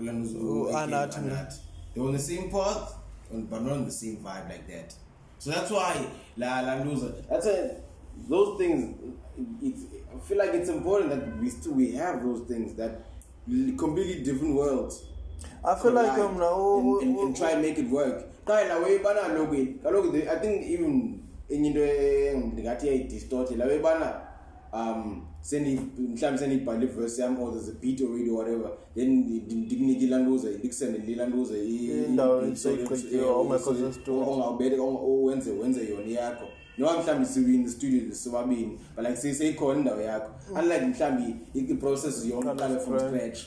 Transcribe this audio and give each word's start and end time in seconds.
Landuza, 0.00 0.72
Anath, 0.72 1.08
aka 1.08 1.22
Anath. 1.22 1.58
They're 1.94 2.04
on 2.04 2.12
the 2.12 2.18
same 2.18 2.50
path, 2.50 2.94
but 3.32 3.62
not 3.62 3.72
on 3.72 3.84
the 3.84 3.90
same 3.90 4.16
vibe 4.18 4.48
like 4.48 4.66
that. 4.68 4.94
So 5.38 5.50
that's 5.50 5.70
why 5.70 6.06
La 6.36 6.62
Landuza. 6.62 7.26
That's 7.28 7.46
why 7.46 7.70
those 8.28 8.58
things. 8.58 8.96
It's, 9.62 9.82
I 10.14 10.18
feel 10.20 10.38
like 10.38 10.52
it's 10.54 10.68
important 10.68 11.10
that 11.10 11.40
we 11.40 11.48
still 11.48 11.72
we 11.72 11.92
have 11.92 12.22
those 12.22 12.46
things 12.46 12.74
that 12.74 13.00
completely 13.78 14.22
different 14.22 14.54
worlds. 14.54 15.04
I 15.64 15.74
feel 15.76 15.92
like 15.92 16.14
collide 16.14 16.30
um, 16.30 16.38
now 16.38 16.78
and, 16.78 17.02
and, 17.02 17.18
and 17.18 17.36
try 17.36 17.52
and 17.52 17.62
make 17.62 17.78
it 17.78 17.88
work. 17.88 18.26
Qala 18.44 18.68
la 18.68 18.82
way 18.82 18.98
bana 18.98 19.20
loku 19.34 19.78
kaloku 19.82 20.28
I 20.28 20.36
think 20.38 20.66
even 20.66 21.22
into 21.48 21.80
ndingathi 21.80 22.86
iyayidistort 22.86 23.50
la 23.56 23.66
way 23.66 23.78
bana 23.78 24.20
um 24.72 25.26
sendi 25.40 25.80
mhlawumbe 25.98 26.38
sendiyibhale 26.38 26.84
iverse 26.86 27.22
yam 27.22 27.40
or 27.42 27.50
there's 27.52 27.68
a 27.68 27.72
beat 27.80 28.00
already 28.00 28.30
or 28.30 28.36
whatever. 28.38 28.70
Then 28.94 29.24
ndikunike 29.50 30.04
ilantuza 30.04 30.50
ndikusendele 30.50 31.12
ilantuza 31.12 31.58
Indawo 31.58 32.46
eseyigqityiwe, 32.46 33.24
ongekho 33.24 33.74
ze-studio. 33.74 34.30
ongawubele 34.30 34.78
wenze 35.24 35.50
wenze 35.50 35.88
yona 35.90 36.06
yakho. 36.20 36.44
Noma 36.78 37.02
mhlawumbe 37.02 37.26
siwini 37.28 37.68
studio 37.68 38.14
sobabini 38.14 38.78
but 38.96 39.04
like 39.04 39.16
se- 39.16 39.34
seyikhona 39.34 39.78
indawo 39.78 40.00
yakho. 40.00 40.30
Unlike 40.58 40.86
mhlawumbe 40.86 41.34
i- 41.54 41.58
i-process 41.58 42.24
yonke 42.26 42.44
Qala 42.48 42.54
iqale 42.54 42.80
from 42.80 42.98
fresh. 42.98 43.10
scratch. 43.10 43.40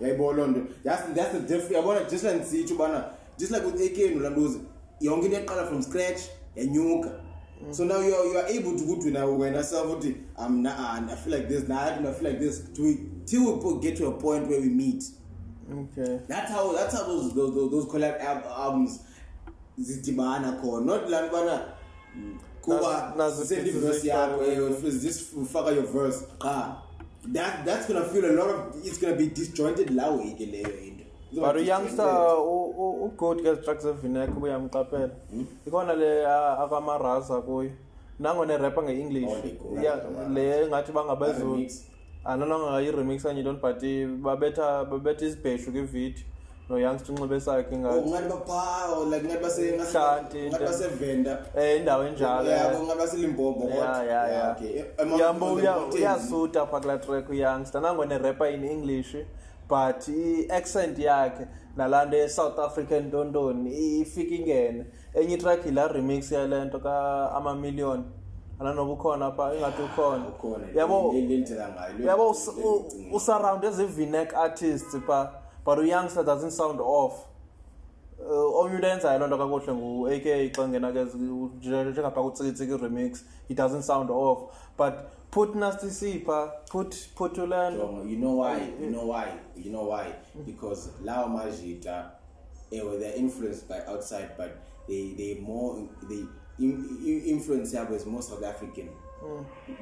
Yayibona 0.00 0.36
loo 0.38 0.46
nto. 0.46 0.60
That's, 0.84 1.02
that's 1.14 1.32
the 1.32 1.40
difference 1.40 1.74
yabona 1.74 2.04
just 2.10 2.24
like 2.24 2.36
ndisitsho 2.36 2.74
ubana 2.74 3.04
just 3.38 3.52
like 3.52 3.66
with 3.66 3.80
ak 3.80 4.14
nolantuza 4.14 4.58
yonke 5.00 5.26
into 5.26 5.36
yaqala 5.36 5.66
from 5.66 5.82
scratch 5.82 6.20
yanyuka. 6.56 7.10
So 7.70 7.84
now 7.84 8.00
you 8.00 8.14
are, 8.14 8.24
you 8.26 8.38
are 8.38 8.48
able 8.48 8.76
to 8.78 8.84
ukuthi 8.84 9.04
wena 9.04 9.26
wena 9.26 9.64
self 9.64 9.92
uthi 9.92 10.16
um, 10.38 10.62
nah, 10.62 11.00
i 11.12 11.16
feel 11.16 11.32
like 11.32 11.48
this 11.48 11.68
nah, 11.68 11.86
i 11.86 12.12
feel 12.12 12.30
like 12.30 12.38
this 12.38 12.62
till 12.74 12.84
we, 12.84 12.98
till 13.24 13.58
we 13.58 13.80
get 13.80 13.96
to 13.96 14.06
a 14.06 14.12
point 14.12 14.48
where 14.48 14.60
we 14.60 14.68
meet. 14.68 15.04
Okay. 15.72 16.20
That's 16.28 16.50
how 16.50 16.72
that's 16.72 16.94
how 16.94 17.06
those 17.06 17.34
those, 17.34 17.54
those, 17.54 17.86
collab 17.86 18.20
al- 18.20 18.44
albums 18.64 19.00
zidibana 19.80 20.60
khona 20.60 20.86
not 20.86 21.10
la 21.10 21.28
bana 21.28 21.72
kuba 22.62 23.30
send 23.44 23.68
verse 23.72 24.04
yakho 24.04 24.42
ezifakwe. 24.42 24.94
eh, 24.94 25.02
just 25.02 25.34
faka 25.52 25.74
your 25.74 25.86
verse 25.86 26.22
qha 26.38 26.76
that 27.32 27.64
that's 27.64 27.88
gonna 27.88 28.04
feel 28.04 28.24
a 28.26 28.32
lot 28.32 28.48
of 28.50 28.86
it's 28.86 28.98
gonna 28.98 29.16
be 29.16 29.26
disjointed 29.26 29.90
la 29.90 30.10
uyike 30.10 30.46
leyo 30.46 30.68
into. 30.86 31.04
But 31.32 31.56
uyoungster 31.56 32.38
ugood 32.76 33.40
ngezitracks 33.40 33.84
evinek 33.84 34.30
ubuyamqaphela 34.36 35.10
ikhona 35.66 35.92
le 35.94 36.26
ah, 36.26 36.58
akamaraza 36.64 37.40
kuyo. 37.40 37.70
Nangona 38.20 38.56
rapper 38.58 38.82
nge-english 38.84 39.28
Oh, 39.28 39.74
le- 39.74 39.84
Ya, 39.84 39.94
le 40.34 40.66
ngathi 40.68 40.92
bangabezulu 40.92 41.52
Remix. 41.54 41.84
anonangayiremix 42.24 43.22
kanye 43.22 43.42
don't 43.44 43.60
but 43.60 43.80
babetha 44.22 44.84
babetha 44.84 45.24
izibheshu 45.26 45.72
kwividiyo. 45.72 46.24
Noyoungster 46.68 47.14
unxibe 47.14 47.40
sakhe 47.40 47.74
Oh, 47.74 47.78
ngathi 47.78 48.10
ngathi 48.10 48.28
bapha 48.28 48.96
or 48.96 49.06
like 49.06 49.22
ngathi 49.24 49.42
base 49.42 49.72
ngathi 49.78 50.46
into. 50.46 50.58
basevenda 50.58 51.38
um 51.54 51.62
indawo 51.78 52.04
enjalo 52.08 52.48
yeah 52.48 52.72
eh. 52.72 52.80
ngathi 52.80 52.98
baselimpopo 52.98 53.68
ya 53.70 54.04
ya 54.04 54.28
ya. 54.28 54.50
Okay. 54.52 54.82
Ama- 54.98 55.16
uyambo 55.16 55.46
on 55.46 55.56
the 55.56 55.62
uya- 55.62 55.76
mountains. 55.76 56.00
uyasuta 56.00 56.66
pha 56.66 56.80
kulaa 56.80 56.98
track 56.98 57.28
uyoungster. 57.30 57.80
Nangona 57.82 58.18
rapper 58.18 58.46
in 58.54 58.64
english 58.64 59.16
but 59.68 60.08
i-accent 60.08 60.98
yakhe 60.98 61.46
nalaa 61.76 62.04
nto 62.04 62.16
ye-south 62.16 62.58
african 62.58 63.10
tontoni 63.10 64.00
ifika 64.00 64.34
ingene. 64.34 64.86
Enye 65.14 65.34
itrack 65.34 65.66
yilaa 65.66 65.88
remix 65.88 66.32
yale 66.32 66.64
nto 66.64 66.78
ka-amamillion. 66.78 68.04
Ananoba 68.60 68.92
ukhona 68.92 69.32
pha 69.32 69.54
ingathi 69.54 69.82
ukhona. 69.82 70.66
Yabo 70.74 71.14
yabo 72.06 72.36
usurround 73.12 73.64
ezi-vinek 73.64 74.34
artists 74.34 74.96
pha 75.06 75.30
but 75.64 75.78
uyoungster 75.78 76.24
doesn't 76.24 76.52
sound 76.52 76.80
off. 76.80 77.26
Uh, 78.18 78.60
omnye 78.60 78.74
into 78.74 78.86
ayenzayo 78.86 79.18
loo 79.18 79.26
nto 79.26 79.38
kakuhle 79.38 79.72
ngu-ak 79.74 80.52
xa 80.56 80.68
ngena 80.68 80.92
ke 80.92 81.04
njengapha 81.84 82.22
kutsikitsiki 82.22 82.76
remix 82.76 83.24
he 83.48 83.54
doesn't 83.54 83.82
sound 83.82 84.10
off. 84.10 84.38
But 84.78 84.94
put 85.36 85.54
nasty 85.54 85.90
c 85.90 86.18
pha 86.24 86.50
put 86.70 87.08
put 87.14 87.34
ulento 87.34 87.76
Jongo, 87.78 88.10
you 88.10 88.16
know 88.16 88.32
why 88.36 88.56
you 88.80 88.88
know 88.90 89.04
why 89.04 89.26
you 89.54 89.70
know 89.70 89.82
why? 89.84 90.06
Because 90.46 90.88
lawa 91.04 91.28
majita 91.28 92.10
eh, 92.72 92.80
well, 92.82 92.98
they're 92.98 93.14
influenced 93.16 93.68
by 93.68 93.80
outside 93.86 94.30
but 94.38 94.56
they 94.88 95.12
they 95.18 95.34
more 95.42 95.86
they 96.08 96.24
in, 96.58 96.72
in, 97.04 97.22
influence 97.26 97.74
yabo 97.74 97.92
is 97.94 98.06
more 98.06 98.22
south 98.22 98.42
african. 98.44 98.88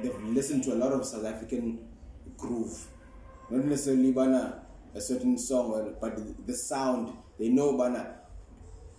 They've 0.01 0.19
listened 0.23 0.65
to 0.65 0.73
a 0.73 0.75
lot 0.83 0.91
of 0.91 1.05
south 1.05 1.23
african 1.25 1.87
groove. 2.37 2.77
Not 3.49 3.63
necessarily 3.63 4.11
bana 4.11 4.61
a 4.93 4.99
certain 4.99 5.37
song 5.37 5.95
but 6.01 6.17
the, 6.17 6.35
the 6.47 6.53
sound. 6.53 7.13
They 7.39 7.47
know 7.47 7.77
bana 7.77 8.15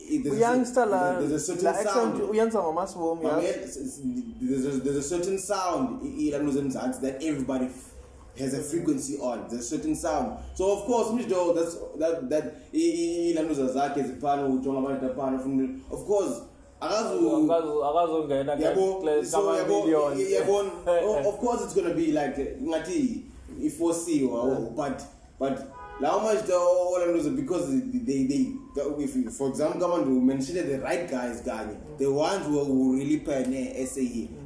it- 0.09 0.23
there's 0.23 0.37
a- 0.37 0.39
uyoungster 0.39 0.87
la 0.87 1.19
there's 1.21 1.33
a 1.33 1.39
certain 1.47 1.65
la 1.65 1.71
accent 1.71 1.95
sound. 1.95 2.31
uyenza 2.31 2.63
ngomasibomi 2.63 3.23
Mama, 3.23 3.43
yazi 3.43 3.49
it's- 3.59 3.77
it's- 3.77 4.01
there's 4.51 4.67
a, 4.77 4.79
there's 4.81 4.97
a 5.07 5.09
certain 5.09 5.39
sound 5.39 5.89
i- 6.05 6.27
ilanu 6.29 6.53
zemzansi 6.53 7.01
that 7.01 7.23
everybody 7.25 7.65
f- 7.65 7.93
has 8.41 8.55
a 8.55 8.61
frequency 8.63 9.19
on. 9.23 9.39
There's 9.49 9.65
a 9.67 9.69
certain 9.77 9.95
sound. 9.97 10.29
So 10.55 10.73
of 10.73 10.85
course 10.87 11.09
umntu 11.09 11.55
that's 11.55 11.77
that 11.99 12.29
that 12.29 12.45
ilanuza 12.73 13.67
zakhe 13.67 14.03
ziphana 14.03 14.47
ujonga 14.47 14.79
abantu 14.79 15.07
aphana 15.07 15.37
ufuna 15.41 15.69
of 15.91 16.05
course 16.07 16.43
akazu 16.81 17.53
akazongena 17.85 18.53
yabo 18.53 19.03
so 19.25 19.57
yabo 19.57 19.85
yabo 20.31 20.63
oh, 21.07 21.29
of 21.29 21.37
course 21.39 21.65
it's 21.65 21.75
going 21.75 21.89
to 21.89 21.95
be 21.95 22.07
like 22.07 22.57
ngathi 22.63 23.23
ifosiwe 23.63 24.31
but 24.77 25.01
but 25.41 25.53
lawo 26.01 26.21
manje 26.23 26.53
olanuza 26.95 27.31
because 27.31 27.67
they 28.05 28.25
they 28.25 28.53
if 29.05 29.17
you, 29.17 29.31
for 29.31 29.49
example 29.49 29.81
come 29.81 29.93
on 29.93 30.27
mention 30.27 30.55
the 30.69 30.79
right 30.79 31.11
guys 31.11 31.43
kanye 31.43 31.77
the 31.99 32.07
ones 32.07 32.47
who, 32.47 32.65
who 32.65 32.97
really 32.97 33.17
pioneer 33.19 33.87
SA 33.87 34.01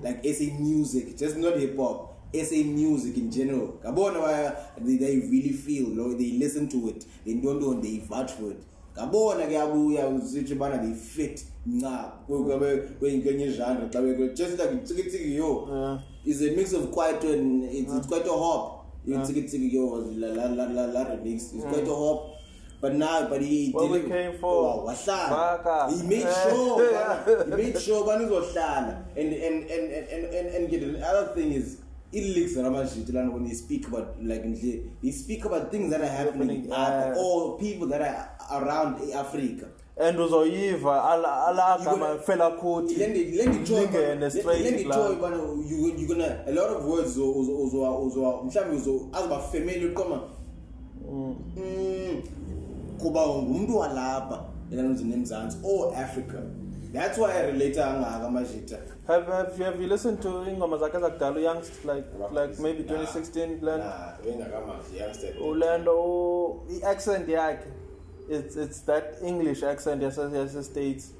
like 0.04 0.22
SA 0.34 0.44
music 0.60 1.16
just 1.16 1.36
not 1.36 1.58
hip 1.58 1.76
hop 1.76 2.06
SA 2.32 2.56
music 2.64 3.16
in 3.16 3.30
general 3.30 3.68
ngabona 3.84 4.18
why 4.20 4.52
they, 4.84 4.96
they 4.96 5.16
really 5.16 5.52
feel 5.52 5.88
lo 5.88 6.14
they 6.14 6.30
listen 6.38 6.68
to 6.68 6.88
it 6.88 7.04
they 7.24 7.34
don't 7.34 7.60
know 7.60 7.74
they 7.80 7.98
vouch 8.08 8.30
for 8.32 8.50
it 8.50 8.62
ngabona 8.96 9.46
kuyabuya 9.46 10.08
usithi 10.08 10.54
bana 10.54 10.78
they 10.78 10.94
fit 10.94 11.44
nca 11.66 12.12
kwenye 12.98 13.50
genre 13.50 13.88
xa 13.92 14.02
be- 14.02 14.28
just 14.34 14.58
like 14.58 14.76
tsikitsiki 14.84 15.34
yo 15.36 15.68
Yeah. 15.70 15.98
is 16.24 16.42
a 16.42 16.56
mix 16.56 16.72
of 16.72 16.90
quite 16.90 17.24
an 17.34 17.62
it's, 17.64 17.92
it's 17.94 18.06
quite 18.06 18.26
a 18.28 18.32
hop 18.32 18.79
you 19.06 19.16
tsikitsiki 19.18 19.68
yo 19.74 19.84
la 20.22 20.28
la 20.28 20.44
la 20.58 20.64
la, 20.76 20.84
la 20.86 21.04
remix 21.10 21.52
it's 21.54 21.64
quite 21.64 21.88
a 21.88 21.94
hop. 21.94 22.36
But 22.82 22.94
now 22.94 23.28
but 23.28 23.42
he 23.42 23.72
What 23.72 23.90
we 23.90 23.98
did 23.98 24.06
it- 24.06 24.08
came 24.08 24.32
for. 24.40 24.86
Oh, 24.88 24.94
Baka. 25.06 25.92
he 25.94 26.02
made 26.08 26.28
sure 26.44 26.78
bana- 26.92 27.44
he 27.44 27.50
made 27.62 27.78
sure 27.78 28.06
bani 28.06 28.24
uzohlala 28.24 28.94
and 29.16 29.32
and 29.46 29.58
and 29.74 29.84
and 29.92 30.24
and 30.38 30.46
and 30.56 30.70
get 30.70 30.80
the 30.80 31.06
other 31.10 31.26
thing 31.34 31.52
is 31.52 31.66
i-lyrics 32.18 32.54
zaramajiti 32.56 33.12
lana 33.16 33.30
when 33.34 33.44
they 33.48 33.54
speak 33.64 33.86
about 33.90 34.08
like 34.30 34.42
they 35.02 35.12
speak 35.12 35.44
about 35.44 35.70
things 35.70 35.90
that 35.92 36.00
are 36.00 36.14
happening 36.22 36.72
uh, 36.72 37.14
or 37.24 37.58
people 37.58 37.86
that 37.92 38.00
are 38.10 38.24
around 38.62 38.96
africa. 39.24 39.66
And 40.00 40.18
uzoyiva 40.20 41.04
ala 41.04 41.46
gonna- 41.84 42.18
fela 42.18 42.50
joy 43.64 43.80
Lingene 43.80 44.30
straight 44.30 44.86
la. 44.86 44.96
joy 44.96 45.14
bana 45.16 45.36
you 45.70 45.92
you 45.98 46.06
gonna 46.08 46.44
a 46.46 46.52
lot 46.52 46.70
of 46.76 46.84
words 46.86 47.16
uzo 47.16 47.58
uzo 47.58 48.42
mhlawumbe 48.44 48.76
uzo 48.76 49.00
azoba 49.12 49.38
family 49.38 49.86
uqoma 49.86 50.20
mm. 51.10 52.22
Kuba 53.02 53.26
ngumuntu 53.26 53.76
walapha 53.78 54.44
elanuzini 54.72 55.12
emzansi 55.14 55.56
or 55.64 55.94
africa 55.96 56.38
that's 56.92 57.18
why 57.18 57.30
i 57.32 57.46
relate 57.46 57.82
angaka 57.82 58.26
amajita 58.26 58.76
have 59.06 59.26
have 59.32 59.58
you, 59.58 59.64
have 59.64 59.82
you 59.82 59.88
listened 59.88 60.20
to 60.20 60.44
ingoma 60.50 60.76
zakhe 60.78 60.98
zakudala 61.00 61.36
uyoungster 61.36 61.94
like 61.94 62.08
like 62.40 62.62
maybe 62.62 62.82
Nah, 62.82 63.02
2016 63.02 63.60
plan 63.60 63.78
nah 63.78 64.12
bengakamazi 64.24 64.98
youngster 64.98 65.30
ulento 65.50 66.02
u- 66.04 66.60
i-accent 66.80 67.28
yakhe. 67.28 67.68
It's, 68.30 68.56
it's 68.56 68.80
that 68.80 69.04
english 69.22 69.62
accent 69.62 70.02
yase- 70.02 70.32
yase-states 70.32 71.12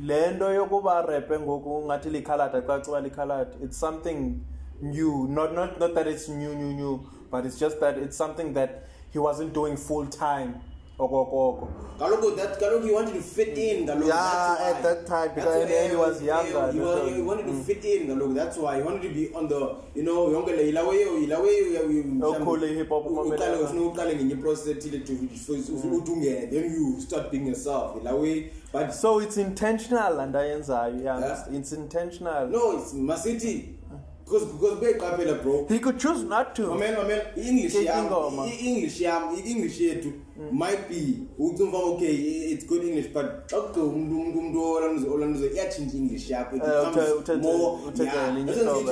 le 0.00 0.30
nto 0.30 0.50
yokuba 0.54 1.02
repe 1.02 1.38
ngoku 1.38 1.82
ngathi 1.86 2.10
likhalada 2.10 2.62
caciba 2.62 3.00
likhalada 3.00 3.50
it's 3.62 3.78
something 3.78 4.40
new. 4.82 5.26
Not, 5.28 5.54
not, 5.54 5.80
not 5.80 5.94
that 5.94 6.06
it's 6.06 6.28
new 6.28 6.54
new 6.54 6.72
new 6.72 7.06
but 7.30 7.46
it's 7.46 7.58
just 7.58 7.80
that 7.80 7.98
it's 7.98 8.16
something 8.16 8.52
that 8.54 8.84
he 9.12 9.18
wasn't 9.18 9.54
doing 9.54 9.76
full 9.76 10.06
time. 10.06 10.60
Okokoko 10.98 11.68
kaloku 11.98 12.36
that 12.36 12.58
kaloku 12.60 12.86
he 12.86 12.92
wanted 12.94 13.14
to 13.14 13.20
fit 13.20 13.58
in 13.58 13.86
kaloku 13.86 14.06
Yeah, 14.06 14.16
that's 14.16 14.60
why. 14.60 14.70
at 14.70 14.82
that 14.82 15.06
time, 15.06 15.28
because 15.34 15.54
That's 15.58 15.70
then 15.70 15.90
he 15.90 15.96
why- 15.96 16.08
was 16.08 16.22
younger, 16.22 16.72
he, 16.72 16.78
no 16.78 16.84
wa- 16.86 16.94
doubt. 16.96 17.14
he 17.16 17.22
wanted 17.22 17.46
to 17.46 17.52
fit 17.52 17.84
in 17.84 18.06
kaloku 18.08 18.34
that's 18.34 18.56
why 18.58 18.76
he 18.76 18.82
wanted 18.82 19.02
to 19.02 19.08
be 19.08 19.30
on 19.34 19.48
the 19.48 19.60
you 19.94 20.02
know 20.02 20.28
yonke 20.32 20.52
le 20.56 20.68
ilaweyo 20.68 21.18
ilaweyo 21.18 21.66
Okhule 22.22 22.66
hip 22.74 22.88
hop 22.88 23.06
uqale 23.06 23.20
umamelana. 23.20 23.60
ufuna 23.60 23.82
uqale 23.82 24.16
ngenye 24.16 24.36
process 24.36 24.66
ethile 24.68 24.98
to 24.98 25.12
ufuna 25.74 25.96
uthi 25.96 26.12
ungene 26.12 26.46
then 26.50 26.64
you 26.74 27.00
start 27.00 27.30
being 27.30 27.46
yourself 27.46 27.96
ilawe 28.00 28.50
but 28.72 28.90
so 28.92 29.22
it's 29.22 29.36
intentional 29.36 30.20
and 30.20 30.36
ayenzayo 30.36 30.94
youngster 31.04 31.46
Yeah. 31.50 31.58
it's 31.60 31.72
intentional 31.72 32.48
no 32.48 32.72
it's 32.78 32.94
masithi 32.94 33.68
because 34.26 34.44
because 34.52 34.78
beyiqaphela 34.80 35.40
bro. 35.42 35.66
He 35.68 35.78
could 35.78 35.98
choose 36.00 36.24
not 36.24 36.54
to. 36.56 36.62
Mamela 36.62 36.96
mamela 36.96 37.36
i-english 37.36 37.74
yam 37.74 38.06
i-english 38.44 39.00
yam 39.00 39.22
i-english 39.36 39.78
yethu 39.80 40.12
might 40.52 40.88
be 40.88 41.28
ucimva 41.38 41.78
okay 41.94 42.14
it's 42.52 42.64
good 42.66 42.82
english 42.84 43.06
but 43.14 43.46
xa 43.50 43.56
kugqiba 43.60 43.84
umuntu 43.86 44.14
umuntu 44.20 44.38
umuntu 44.38 45.14
olanuze 45.14 45.46
iyatshintsha 45.46 45.96
english 45.96 46.30
yakho. 46.30 46.56
It 46.56 46.62
Eh, 46.62 46.68
becomes 46.68 47.42
more 47.42 47.78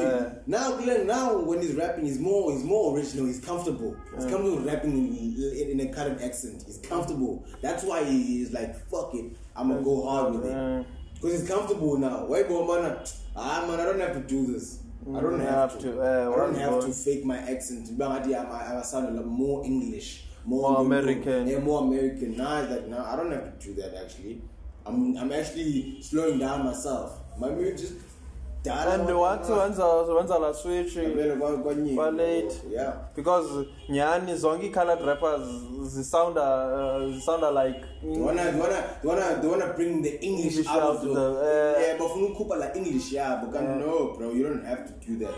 eh. 0.07 0.25
now 0.47 0.77
Glenn, 0.79 1.07
now 1.07 1.37
when 1.49 1.61
he's 1.61 1.75
rapping 1.75 2.05
he's 2.07 2.21
more 2.21 2.53
he's 2.53 2.65
more 2.65 2.97
original 2.97 3.27
he's 3.27 3.41
comfortable. 3.41 3.97
He's 4.15 4.27
comfortable 4.27 4.57
with 4.59 4.67
rapping 4.67 4.93
in, 4.93 5.71
in, 5.73 5.81
a 5.81 5.89
current 5.93 6.23
accent. 6.23 6.63
He's 6.67 6.79
comfortable. 6.79 7.45
That's 7.61 7.83
why 7.85 8.05
he 8.05 8.41
is 8.43 8.53
like 8.53 8.75
fuck 8.91 9.15
it 9.15 9.37
i'm 9.57 9.69
gonna 9.69 9.83
go 9.83 10.07
hard 10.09 10.35
with 10.35 10.47
it. 10.47 10.55
Eh. 10.57 10.83
because 11.15 11.41
he's 11.41 11.49
comfortable 11.49 11.99
now. 11.99 12.25
Why 12.27 12.43
bomana 12.45 12.91
ah 13.37 13.65
man 13.67 13.81
i 13.81 13.85
don't 13.85 14.01
have 14.01 14.15
to 14.15 14.21
do 14.21 14.47
this. 14.53 14.84
I 15.07 15.21
don't 15.21 15.39
Mm, 15.39 15.41
have, 15.41 15.73
have 15.73 15.79
to, 15.79 15.93
to, 15.93 16.03
eh, 16.03 16.29
i 16.33 16.37
don't 16.37 16.55
have 16.57 16.81
to 16.87 16.93
fake 16.93 17.25
my 17.25 17.39
accent. 17.39 17.87
Bangathi 17.99 18.35
I, 18.35 18.83
sound 18.83 19.15
like 19.17 19.27
more 19.27 19.65
english 19.65 20.25
more, 20.47 20.71
More 20.73 20.81
American. 20.87 21.47
yeah 21.47 21.59
more 21.59 21.83
american. 21.83 22.37
Now 22.37 22.61
it's 22.63 22.71
like 22.71 22.87
now 22.89 23.05
i 23.13 23.17
don't 23.17 23.33
have 23.33 23.59
to 23.59 23.67
do 23.67 23.75
that 23.81 23.95
actually. 24.03 24.41
I'm 24.87 25.17
i'm 25.21 25.33
actually 25.33 26.01
slowing 26.03 26.39
down 26.39 26.65
myself. 26.65 27.09
My 27.39 27.51
mood 27.51 27.77
just 27.79 27.95
and 28.67 29.11
once 29.11 29.49
wenza 29.53 29.87
wenza 29.87 30.39
la 30.39 30.55
switch 30.55 30.95
Vele 30.95 31.37
kwa- 31.37 31.59
kwanyika. 31.59 31.95
Kwa-late. 32.03 32.55
yeah 32.73 32.95
because 33.17 33.49
nyani 33.89 34.37
zonke 34.37 34.67
i-colored 34.67 35.05
rappers 35.07 35.43
zisounda 35.83 36.67
uh, 36.99 37.15
zisounda 37.15 37.51
like 37.65 37.81
They 38.03 38.21
wanna, 38.23 38.43
they 38.53 38.61
wanna, 38.61 38.83
they 39.03 39.11
wanna, 39.11 39.41
they 39.41 39.51
wanna 39.51 39.67
bring 39.77 40.03
the 40.03 40.19
English, 40.21 40.57
English 40.57 40.67
out 40.69 40.83
out 40.83 40.97
of 40.97 41.01
to 41.03 41.09
the, 41.09 41.15
the, 41.15 41.75
uh, 41.77 41.81
yeah, 41.81 41.99
but 41.99 42.09
from 42.13 42.35
Kupa 42.35 42.57
like 42.61 42.77
English, 42.77 43.13
yeah, 43.13 43.41
but 43.43 43.53
can 43.53 43.79
no, 43.81 44.15
bro, 44.19 44.33
you 44.33 44.43
don't 44.43 44.65
have 44.65 44.87
to 44.87 44.93
do 45.07 45.19
that. 45.25 45.35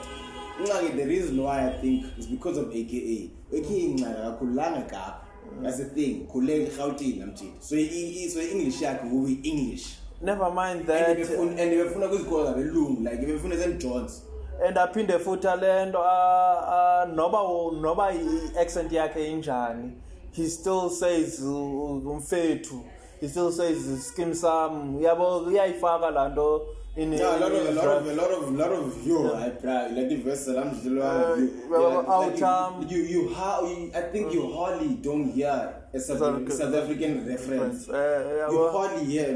Ngake, 0.62 0.96
the 0.96 1.04
reason 1.06 1.38
why 1.42 1.66
I 1.68 1.80
think 1.80 2.04
is 2.18 2.26
because 2.26 2.56
of 2.58 2.70
AKA. 2.70 3.30
AKA 3.52 3.94
ngaka 3.94 4.22
kakhulanga 4.38 4.88
ka. 4.88 5.20
That's 5.62 5.78
the 5.78 5.84
thing. 5.84 6.26
Khuleng 6.32 6.66
Gauteng 6.76 7.18
namthi. 7.20 7.52
So 7.60 7.76
i- 7.76 8.24
i- 8.24 8.28
so 8.28 8.40
English 8.40 8.80
yakhe 8.80 9.10
will 9.10 9.26
be 9.26 9.40
English. 9.48 9.96
Never 10.22 10.50
mind 10.50 10.86
that. 10.86 11.08
and 11.08 11.72
ibefuna 11.72 12.08
kuzikhola 12.08 12.52
belungu 12.52 13.04
like 13.04 13.22
ibefuna 13.22 13.56
St. 13.56 13.78
John's. 13.78 14.22
and 14.66 14.76
aphinde 14.76 15.18
futhi 15.18 15.48
alento 15.48 15.98
uh, 15.98 16.04
uh, 16.04 17.14
noba 17.14 17.38
noba 17.80 18.12
i-accent 18.12 18.92
yakhe 18.92 19.30
injani 19.32 19.90
he 20.32 20.48
still 20.48 20.90
says 20.90 21.40
uh, 21.42 22.10
umfethu 22.10 22.80
he 23.20 23.28
still 23.28 23.52
says 23.52 24.06
skim 24.06 24.34
sam. 24.34 25.00
Yabo 25.02 25.38
uyayifaka 25.38 26.10
laa 26.10 26.28
nto 26.28 26.66
in 26.96 27.12
Yeah, 27.12 27.36
a 27.36 27.38
lot 27.38 27.52
of, 27.52 27.66
a 27.68 27.72
lot 27.72 27.86
of, 27.88 28.06
a 28.06 28.12
lot 28.12 28.30
of, 28.30 28.54
lot 28.54 28.72
of 28.72 29.06
yo, 29.06 29.36
I 29.36 29.50
try 29.50 29.88
like 29.88 30.08
the 30.08 30.16
verse 30.16 30.42
still 30.42 30.58
Uh, 30.58 31.36
you, 31.36 31.52
yeah, 31.70 32.88
you, 32.88 32.88
you, 32.88 33.02
you, 33.02 33.34
how, 33.34 33.66
you, 33.66 33.90
I 33.94 34.00
think 34.00 34.32
you 34.32 34.50
hardly 34.54 34.94
don't 34.94 35.30
hear 35.30 35.74
a 35.96 36.00
South, 36.00 36.18
South- 36.18 36.52
South 36.52 36.74
African 36.74 37.26
reference. 37.26 37.88
Uh, 37.88 38.48
you 38.50 38.68
hardly 38.70 39.04
hear. 39.04 39.28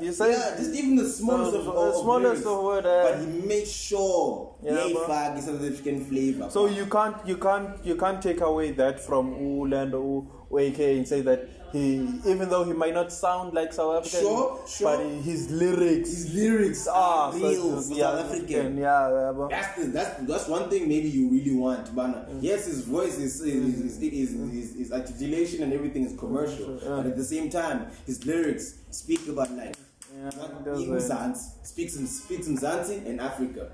He 0.00 0.06
says- 0.12 0.18
yeah, 0.38 0.56
just 0.56 0.74
even 0.74 0.96
the 0.96 1.08
smallest 1.08 1.54
Uh, 1.54 1.58
of, 1.58 1.64
the 1.64 2.00
smallest 2.02 2.46
of 2.46 2.62
word, 2.64 2.86
uh, 2.86 3.02
but 3.04 3.18
he 3.20 3.26
made 3.46 3.66
sure 3.68 4.47
Yeah, 4.62 4.86
yeah, 4.86 4.92
bro. 4.92 5.06
fag 5.06 5.40
South 5.40 5.62
African 5.62 6.04
flavor. 6.04 6.50
So 6.50 6.66
you 6.66 6.86
can't 6.86 7.16
you 7.26 7.36
can't 7.36 7.84
you 7.84 7.96
can't 7.96 8.20
take 8.20 8.40
away 8.40 8.72
that 8.72 9.00
from 9.00 9.34
Ulando 9.34 10.26
AK 10.50 10.78
and 10.80 11.06
say 11.06 11.20
that 11.22 11.48
he 11.72 11.96
even 12.26 12.48
though 12.48 12.64
he 12.64 12.72
might 12.72 12.94
not 12.94 13.12
sound 13.12 13.52
like 13.52 13.72
South 13.72 13.98
African, 13.98 14.20
Sure, 14.20 14.60
sure. 14.66 14.96
but 14.96 15.06
his 15.22 15.50
lyrics 15.50 16.08
his 16.10 16.34
lyrics 16.34 16.86
are 16.88 17.32
real 17.34 17.80
so- 17.82 17.94
South 17.94 18.24
African. 18.24 18.78
Yeah, 18.78 19.10
yeah, 19.10 19.32
but- 19.36 19.50
That's 19.50 19.76
the, 19.76 19.84
that's 19.92 20.22
that's 20.26 20.48
one 20.48 20.68
thing 20.70 20.88
maybe 20.88 21.08
you 21.08 21.28
really 21.30 21.54
want, 21.54 21.94
Bana. 21.94 22.26
Yes, 22.40 22.66
his 22.66 22.84
voice 22.84 23.18
is 23.18 23.40
is 23.42 23.80
is, 23.80 24.02
is, 24.02 24.32
is, 24.34 24.76
is 24.76 24.92
articulation 24.92 25.62
and 25.62 25.72
everything 25.72 26.04
is 26.04 26.18
commercial, 26.18 26.80
but 26.82 27.06
at 27.06 27.16
the 27.16 27.24
same 27.24 27.48
time, 27.50 27.86
his 28.06 28.24
lyrics 28.26 28.74
speak 28.90 29.28
about 29.28 29.50
like 29.52 29.76
Yeah, 30.16 31.34
speaks 31.62 31.96
in 31.96 32.06
speaks 32.06 32.46
in 32.48 32.56
Zanzi 32.56 33.06
and 33.06 33.20
Africa. 33.20 33.70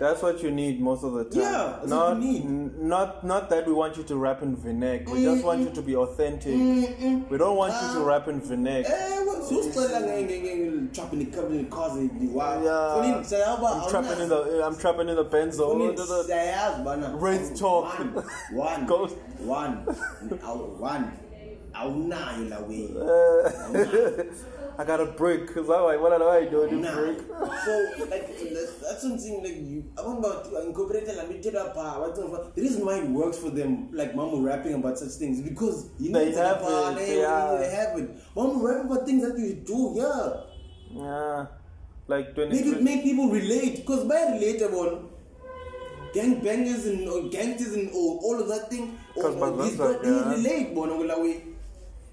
That's 0.00 0.20
what 0.20 0.42
you 0.42 0.50
need 0.50 0.80
most 0.80 1.04
of 1.04 1.12
the 1.12 1.24
time. 1.24 1.40
Yeah, 1.42 1.76
that's 1.78 1.88
not, 1.88 2.14
what 2.16 2.22
you 2.24 2.32
need. 2.32 2.44
n- 2.44 2.88
Not 2.88 3.24
not 3.24 3.48
that 3.50 3.66
we 3.68 3.72
want 3.72 3.96
you 3.96 4.02
to 4.02 4.16
rap 4.16 4.42
in 4.42 4.56
Vinek. 4.56 5.08
We 5.08 5.22
just 5.22 5.44
want 5.44 5.60
you 5.60 5.70
to 5.70 5.82
be 5.82 5.94
authentic. 5.94 6.54
We 7.30 7.38
don't 7.38 7.56
want 7.56 7.72
you 7.80 8.00
to 8.00 8.04
rap 8.04 8.26
in 8.26 8.40
Vinek. 8.40 8.84
Eh, 8.90 9.24
what? 9.24 9.44
So 9.44 9.62
still 9.62 9.82
like 9.92 10.92
trapping 10.92 11.18
the 11.20 11.26
the 12.18 12.26
wow. 12.28 12.62
Yeah. 12.64 13.22
I'm 13.84 13.90
trapping 13.90 14.20
in 14.22 14.28
the 14.28 14.64
I'm 14.66 14.76
trapping 14.76 15.08
in 15.08 15.14
the 15.14 15.24
Benzo. 15.24 15.68
How, 16.52 16.82
Bana. 16.82 17.14
Raise 17.16 17.58
talk. 17.58 17.94
One, 18.52 18.86
one, 19.46 19.72
one, 19.78 20.78
one. 20.80 21.12
Awunayo 21.74 22.48
la 22.50 22.60
way. 22.62 24.26
I 24.78 24.84
got 24.84 25.00
a 25.00 25.06
break 25.06 25.46
because 25.48 25.68
I'm 25.68 25.84
like, 25.84 26.00
what 26.00 26.16
do 26.16 26.26
I 26.28 26.46
do? 26.46 26.66
to 26.66 26.74
Nah. 26.76 26.94
break? 26.94 27.18
So 27.64 28.06
like 28.10 28.26
that's, 28.54 28.72
that's 28.80 29.02
something 29.02 29.42
like 29.42 29.56
you. 29.56 29.84
I 29.98 30.02
want 30.02 30.20
about 30.20 30.44
to 30.50 30.66
incorporate 30.66 31.06
la 31.08 31.24
mitera 31.24 31.74
pa. 31.74 32.00
what 32.00 32.14
the- 32.16 32.62
reason 32.62 32.84
why 32.86 32.98
it 32.98 33.08
works 33.08 33.38
for 33.38 33.50
them, 33.50 33.88
like 33.92 34.14
Mamu 34.14 34.42
rapping 34.42 34.74
about 34.74 34.98
such 34.98 35.12
things, 35.12 35.40
because 35.42 35.90
you 35.98 36.10
know 36.10 36.18
They 36.18 36.28
it's 36.28 36.38
have 36.38 36.62
it, 36.62 36.96
they, 36.96 37.20
yeah. 37.20 37.56
they 37.60 37.70
have 37.70 37.98
it. 37.98 38.34
Mamu 38.34 38.62
rapping 38.62 38.90
about 38.90 39.04
things 39.06 39.22
that 39.22 39.38
you 39.38 39.54
do, 39.56 39.92
yeah. 39.96 40.40
Yeah, 40.94 41.46
like 42.08 42.34
20. 42.34 42.50
Make 42.50 42.66
it 42.66 42.82
make 42.82 43.02
people 43.02 43.28
relate, 43.28 43.76
because 43.76 44.04
by 44.04 44.16
relatable. 44.16 45.08
Gang 46.14 46.40
bangers 46.44 46.84
and 46.84 47.08
uh, 47.08 47.20
gangsters 47.30 47.72
and 47.72 47.90
all, 47.94 48.20
all 48.22 48.38
of 48.38 48.46
that 48.48 48.68
thing. 48.68 48.98
All 49.16 49.32
by 49.32 49.64
these 49.64 49.78
that, 49.78 50.02
guys, 50.02 50.02
they 50.02 50.10
yeah. 50.10 50.30
relate, 50.30 50.74
bono 50.74 51.00
way. 51.22 51.42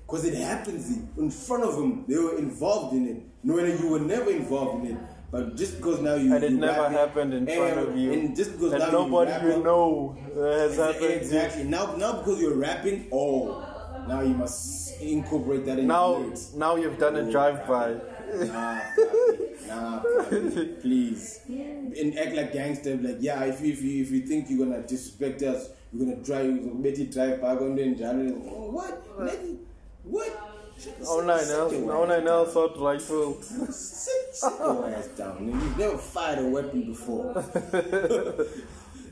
Because 0.09 0.25
it 0.25 0.33
happens 0.35 0.89
in 1.17 1.29
front 1.29 1.63
of 1.63 1.75
them. 1.75 2.03
They 2.07 2.17
were 2.17 2.37
involved 2.39 2.95
in 2.95 3.07
it. 3.07 3.21
No, 3.43 3.59
you 3.63 3.87
were 3.89 3.99
never 3.99 4.31
involved 4.31 4.85
in 4.85 4.95
it. 4.95 5.01
But 5.31 5.55
just 5.55 5.77
because 5.77 6.01
now 6.01 6.15
you 6.15 6.33
and 6.33 6.43
it 6.43 6.51
you 6.51 6.57
never 6.57 6.81
rap 6.81 6.91
it, 6.91 6.97
happened 6.97 7.33
in 7.35 7.45
front 7.45 7.77
and- 7.77 7.87
of 7.89 7.95
you. 7.95 8.11
and 8.13 8.35
just 8.35 8.53
because 8.53 8.73
and 8.73 8.81
now 8.81 8.89
nobody 8.91 9.29
you, 9.31 9.37
rap 9.37 9.43
you 9.43 9.51
it- 9.51 9.63
know 9.63 10.17
has 10.33 10.71
Exactly, 10.71 11.07
happened. 11.07 11.21
exactly. 11.21 11.63
Now, 11.65 11.95
now 11.95 12.11
because 12.17 12.41
you're 12.41 12.55
rapping, 12.55 13.07
oh, 13.11 13.63
now 14.07 14.21
you 14.21 14.33
must 14.33 14.99
incorporate 14.99 15.65
that 15.67 15.77
in 15.77 15.85
Now, 15.85 16.09
your 16.13 16.19
lyrics. 16.21 16.53
now 16.55 16.75
you've 16.75 16.97
done 16.97 17.15
a 17.17 17.29
drive-by. 17.31 17.93
Nah, 18.47 18.79
papi, 18.97 19.67
nah, 19.67 20.01
papi, 20.01 20.81
please. 20.81 21.41
And 21.47 22.17
act 22.17 22.33
like 22.35 22.51
gangster, 22.53 22.95
like 22.97 23.17
yeah. 23.19 23.43
If 23.43 23.61
you 23.61 23.73
if 23.73 23.81
you 23.83 24.01
if 24.01 24.09
you 24.11 24.21
think 24.21 24.49
you're 24.49 24.65
gonna 24.65 24.81
disrespect 24.81 25.43
us, 25.43 25.69
you're 25.93 26.05
gonna 26.05 26.23
try 26.23 26.41
to 26.43 26.73
make 26.73 26.97
it 26.97 27.11
drive 27.11 27.39
back 27.41 27.61
on 27.61 27.75
the 27.75 27.95
genre. 27.95 28.31
What? 28.31 29.19
Nigga, 29.19 29.57
What? 30.09 30.45
Oh 31.05 31.19
nine 31.21 31.47
else, 31.49 31.73
oh 31.73 32.05
nine 32.05 32.25
else, 32.27 32.53
thought 32.53 32.79
rifle. 32.79 33.41
Sit, 33.41 34.33
sit 34.33 34.59
your 34.59 34.89
ass 34.89 35.07
down. 35.09 35.45
You've 35.45 35.77
never 35.77 35.97
fired 35.97 36.39
a 36.39 36.45
weapon 36.47 36.83
before. 36.85 37.33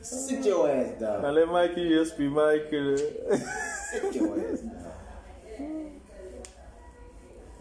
sit 0.02 0.44
your 0.46 0.70
ass 0.70 0.98
down. 0.98 1.22
Now 1.22 1.30
let 1.30 1.48
Mikey 1.48 1.88
just 1.90 2.16
be 2.16 2.28
Mikey. 2.28 2.96
Sit 2.96 4.14
your 4.14 4.40
ass 4.50 4.60
down. 4.60 4.84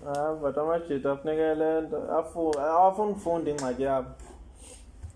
Ah, 0.07 0.33
but 0.41 0.55
amajita 0.55 1.11
afuneka 1.11 1.55
le 1.55 1.81
nto 1.81 1.97
afu- 1.97 2.59
awafuni 2.59 3.11
ufunda 3.11 3.51
ingxaki 3.51 3.83
yabo 3.83 4.09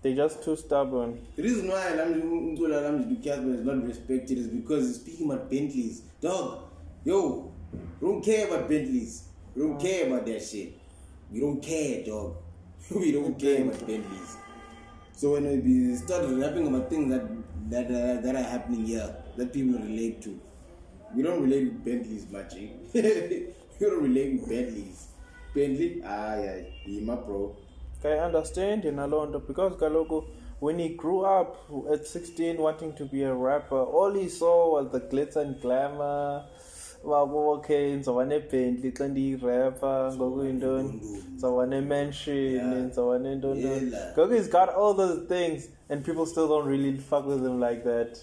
they 0.02 0.12
just 0.14 0.42
too 0.44 0.56
stubborn 0.56 1.18
The 1.36 1.42
reason 1.42 1.68
why 1.68 1.92
Umtula 1.96 2.82
Lamji 2.82 3.04
Dukasman 3.16 3.54
is 3.60 3.64
not 3.64 3.86
respected 3.86 4.36
is 4.38 4.48
because 4.48 4.86
he's 4.86 4.96
speaking 4.96 5.30
about 5.30 5.48
Bentleys. 5.48 6.02
Dog, 6.20 6.58
yo, 7.04 7.51
you 7.72 8.08
don't 8.08 8.22
care 8.22 8.46
about 8.48 8.68
Bentleys. 8.68 9.24
You 9.54 9.68
don't 9.68 9.80
care 9.80 10.06
about 10.06 10.26
that 10.26 10.42
shit. 10.42 10.78
We 11.30 11.40
don't 11.40 11.62
care, 11.62 12.04
dog. 12.04 12.36
we 12.90 13.12
don't 13.12 13.38
care 13.38 13.62
about 13.62 13.80
Bentleys. 13.86 14.36
So 15.14 15.32
when 15.32 15.44
we 15.44 15.94
start 15.96 16.24
rapping 16.28 16.66
about 16.66 16.90
things 16.90 17.10
that 17.10 17.24
that 17.70 17.86
uh, 17.86 18.20
that 18.22 18.34
are 18.34 18.42
happening 18.42 18.86
here, 18.86 19.14
that 19.36 19.52
people 19.52 19.78
relate 19.78 20.22
to, 20.22 20.38
we 21.14 21.22
don't 21.22 21.42
relate 21.42 21.64
with 21.64 21.84
Bentleys 21.84 22.30
much. 22.30 22.54
Eh? 22.54 22.68
we 22.94 23.86
don't 23.86 24.02
relate 24.02 24.40
with 24.40 24.48
Bentleys. 24.48 25.08
Bentley, 25.54 26.02
ah 26.04 26.34
yeah, 26.36 26.60
he 26.84 27.00
my 27.00 27.14
bro. 27.14 27.54
I 28.04 28.18
understand 28.28 28.84
in 28.86 28.96
Alondo 28.96 29.46
because 29.46 29.76
Kalogo, 29.76 30.24
when 30.60 30.78
he 30.78 30.90
grew 30.90 31.20
up 31.24 31.56
at 31.92 32.06
16 32.06 32.56
wanting 32.56 32.94
to 32.94 33.04
be 33.04 33.22
a 33.22 33.34
rapper, 33.34 33.82
all 33.82 34.12
he 34.14 34.28
saw 34.28 34.72
was 34.72 34.90
the 34.90 35.00
glitz 35.00 35.36
and 35.36 35.60
glamour. 35.60 36.44
Wabo 37.04 37.50
okay 37.50 37.94
ngizoba 37.96 38.24
ne-bentley 38.24 38.92
xa 38.92 39.08
ndiyirapper 39.08 40.12
ngokuyintoni 40.14 41.00
ngizoba 41.32 41.66
ne-mansion 41.66 42.84
ngizoba 42.84 43.18
nentoni 43.18 43.62
Yeah. 43.62 44.12
ngoku 44.16 44.32
he's 44.34 44.50
got 44.50 44.68
all 44.68 44.94
those 44.96 45.20
things 45.28 45.68
and 45.88 46.04
people 46.04 46.26
still 46.26 46.48
don't 46.48 46.68
really 46.68 46.92
fuck 46.98 47.26
with 47.26 47.42
him 47.42 47.60
like 47.60 47.82
that 47.84 48.18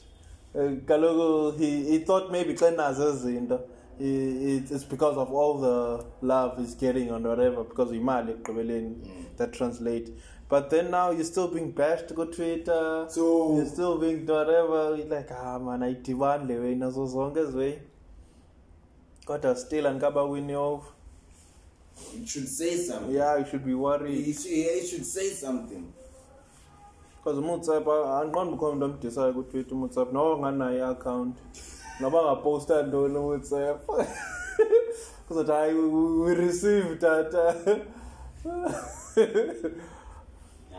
uh, 0.56 0.72
kaloku 0.86 1.58
he, 1.58 1.84
he 1.84 2.00
thought 2.00 2.32
maybe 2.32 2.54
xa 2.54 2.72
nazo 2.72 3.12
zinto 3.12 3.60
i- 4.00 4.56
it- 4.56 4.72
it's 4.72 4.86
because 4.90 5.18
of 5.20 5.32
all 5.34 5.60
the 5.62 6.04
love 6.28 6.58
he's 6.62 6.78
getting 6.78 7.12
on 7.12 7.26
whatever 7.28 7.64
because 7.64 7.96
imali 7.96 8.32
ekugqibeleni 8.32 8.96
that 9.38 9.52
translate 9.52 10.12
But 10.52 10.70
then 10.70 10.90
now 10.90 11.12
you're 11.12 11.24
still 11.26 11.48
being 11.48 11.72
bashed 11.72 12.14
go 12.16 12.26
Twitter. 12.26 13.06
So- 13.10 13.56
you're 13.56 13.68
still 13.70 13.98
being 14.00 14.26
whatever. 14.28 14.96
You're 14.98 15.06
like 15.18 15.32
ah 15.32 15.60
man, 15.60 15.84
ayidibani 15.84 16.48
le 16.54 16.60
way 16.60 16.76
nazo 16.76 17.06
zonke 17.06 17.40
eziweyi. 17.40 17.74
Kodwa 19.30 19.56
still 19.56 19.86
angikaba 19.86 20.28
win 20.28 20.50
off. 20.56 20.86
It 22.16 22.28
should 22.28 22.48
say 22.48 22.76
something. 22.78 23.12
Yeah, 23.14 23.38
you 23.38 23.46
should 23.46 23.64
be 23.64 23.76
worried. 23.76 24.28
It 24.28 24.34
should, 24.34 24.52
it 24.52 24.88
should 24.88 25.06
say 25.06 25.30
something. 25.30 25.94
Because 27.18 27.38
uMutsap 27.38 27.86
angiqondi 27.86 28.54
ukhona 28.54 28.72
umuntu 28.74 28.86
omdisayo 28.86 29.34
ku 29.34 29.44
Twitter 29.44 29.76
uMutsap 29.76 30.12
no 30.12 30.38
nganayo 30.38 30.78
i-account. 30.78 31.36
Noba 32.00 32.24
ngaposta 32.24 32.84
ntoni 32.84 33.18
uMutsap. 33.18 33.78
Kuzothi 35.28 35.52
hayi 35.58 35.74
we 35.74 35.86
we 36.26 36.34
received 36.34 37.00
that. 37.02 37.30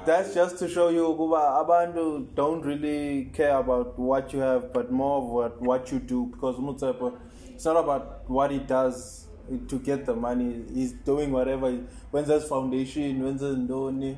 That's 0.07 0.35
just 0.35 0.59
to 0.59 0.69
show 0.69 0.88
you 0.88 1.07
ukuba 1.07 1.61
abantu 1.62 2.35
don't 2.35 2.64
really 2.66 3.30
care 3.33 3.59
about 3.59 3.97
what 3.97 4.33
you 4.33 4.40
have 4.40 4.73
but 4.73 4.90
more 4.90 5.19
of 5.23 5.28
what, 5.30 5.62
what 5.62 5.92
you 5.92 6.00
do 6.00 6.26
because 6.26 6.57
Mutsepa 6.57 7.12
it's 7.61 7.67
not 7.67 7.76
about 7.76 8.23
what 8.31 8.50
he 8.50 8.59
does 8.59 9.26
to 9.69 9.79
get 9.79 10.07
the 10.07 10.14
money 10.14 10.62
he's 10.75 10.93
doing 10.93 11.31
whatever 11.31 11.71
when 12.11 12.25
there's 12.25 12.45
foundation 12.49 13.23
when 13.23 13.37
there's 13.37 13.57
ndoni 13.57 14.17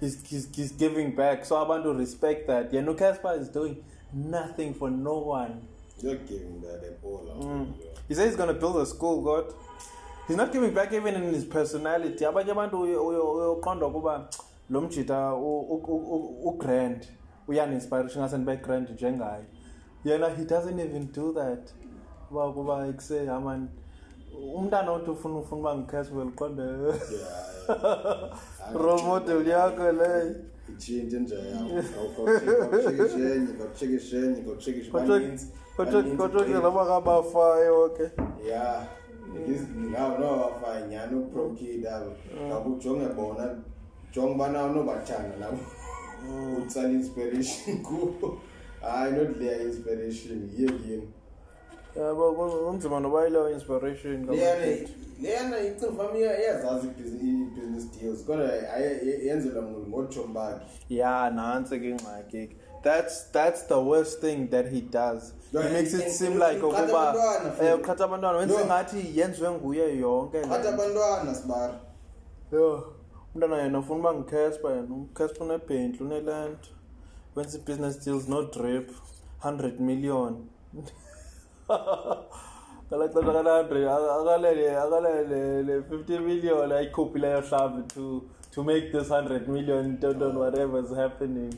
he's, 0.00 0.22
he's, 0.28 0.48
he's 0.54 0.72
giving 0.72 1.14
back 1.16 1.46
so 1.46 1.56
abantu 1.56 1.92
respect 1.98 2.46
that 2.46 2.70
yeah 2.74 2.82
no 2.82 2.92
Casper 2.92 3.32
is 3.40 3.48
doing 3.48 3.82
nothing 4.12 4.74
for 4.74 4.90
no 4.90 5.18
one 5.18 5.62
You're 6.02 6.16
giving 6.16 6.60
that 6.60 6.82
a 6.84 6.92
ball. 7.02 7.24
Mm. 7.40 7.72
He 8.08 8.14
says 8.14 8.26
he's 8.26 8.36
gonna 8.36 8.52
build 8.52 8.76
a 8.76 8.84
school, 8.84 9.22
God. 9.22 9.54
He's 10.28 10.36
not 10.36 10.52
giving 10.52 10.74
back 10.74 10.92
even 10.92 11.14
in 11.14 11.32
his 11.32 11.44
personality. 11.44 12.24
Abanye 12.24 12.50
abantu 12.50 12.76
uyo- 12.82 13.04
uyo- 13.06 13.32
uyoqonda 13.34 13.86
ukuba 13.86 14.28
lo 14.70 14.80
mjita 14.80 15.34
u-grand 16.44 17.06
uyani-inspiration 17.48 18.20
ngasendiba 18.22 18.52
i-grand 18.54 18.88
njengaye 18.90 19.44
yena 20.04 20.28
he 20.28 20.44
doesn't 20.44 20.80
even 20.80 21.12
do 21.12 21.32
that 21.32 21.70
uba 22.34 22.52
kuba 22.52 22.86
ekuse 22.90 23.30
aman 23.30 23.68
umntana 24.58 24.92
othi 24.92 25.10
ufuna 25.10 25.36
ufuna 25.38 25.60
uba 25.60 25.76
ngicaswell 25.78 26.30
qonde 26.38 26.64
role 28.82 29.02
model 29.02 29.46
yakho 29.46 29.92
leyo 30.00 30.34
itshintshe 30.72 31.18
nje 31.20 31.36
yawuqoqekeshenye 31.52 33.52
qoqekeshenye 33.58 34.40
qoqekeshe 34.46 34.90
kodwa 36.18 36.42
laba 36.64 36.82
kabafayo 36.90 37.88
ke 37.96 38.06
ya 38.50 38.64
ngawo 39.90 40.12
nowafaya 40.18 40.80
nyhani 40.86 41.14
uprokid 41.22 41.86
abo 41.86 42.10
ngakujonge 42.46 43.08
bona 43.16 43.44
jonge 44.12 44.34
ubana 44.34 44.58
unobathanda 44.64 45.36
nabo. 45.40 45.62
Utsala 46.58 46.88
inspiration 46.88 47.82
kubo. 47.86 48.28
Hayi 48.80 49.12
not 49.12 49.40
leya 49.40 49.62
inspiration 49.62 50.50
yiye 50.56 50.70
yini 50.86 51.08
yabo 51.96 52.32
kunzima 52.66 53.00
noba 53.00 53.26
ileyo 53.28 53.50
inspiration 53.50 54.26
leyana 55.22 55.58
icinga 55.60 55.92
fam 56.04 56.16
iyazazi 56.16 56.86
i-business 56.86 57.84
deals 58.00 58.24
kodwa 58.24 58.48
yenzelwa 59.24 59.62
ngotshomi 59.62 60.34
bakhe 60.34 60.64
Yeah, 60.88 61.32
nantsi 61.34 61.78
ke 61.80 61.88
ingxaki 61.90 62.46
ke. 62.48 62.56
That's 62.82 63.24
that's 63.32 63.62
the 63.66 63.78
worst 63.80 64.20
thing 64.20 64.48
that 64.50 64.66
he 64.72 64.80
does. 64.80 65.32
He 65.52 65.58
Yeah, 65.58 65.72
makes 65.72 65.94
it 65.94 66.10
seem 66.10 66.38
like 66.38 66.60
ukuba 66.62 67.14
eh 67.62 67.74
uqhatha 67.78 68.04
abantwana. 68.04 68.38
Wenze 68.38 68.58
No. 68.58 68.64
ngathi 68.66 69.18
yenziwe 69.18 69.50
nguye 69.50 69.96
yonke 69.98 70.38
nto. 70.40 70.54
abantwana 70.54 71.34
sibara 71.34 71.80
Yo, 72.52 72.94
umntana 73.34 73.62
yena 73.62 73.78
ufuna 73.78 74.00
uba 74.00 74.14
ngicasper 74.14 74.70
yena. 74.70 74.94
Ucasper 74.94 75.42
unebhentli 75.42 76.06
uneland. 76.06 76.58
Wenza 77.36 77.58
i-business 77.58 78.04
deals 78.04 78.28
no 78.28 78.42
drip. 78.42 78.90
100 79.44 79.80
million. 79.80 80.46
Ngala 81.68 83.08
xesha 83.08 83.32
kana-hundred 83.32 83.88
akalele 83.88 84.76
akalele 84.76 85.62
le 85.66 85.74
50 85.80 86.18
million 86.20 86.72
ayikhuphileyo 86.72 87.40
mhlawumbi 87.40 87.82
to 87.94 88.22
to 88.50 88.62
make 88.64 88.92
this 88.92 89.10
100 89.10 89.48
million 89.48 89.98
don't 90.00 90.18
know 90.18 90.30
whatever 90.40 90.78
is 90.84 90.90
happening 90.94 91.54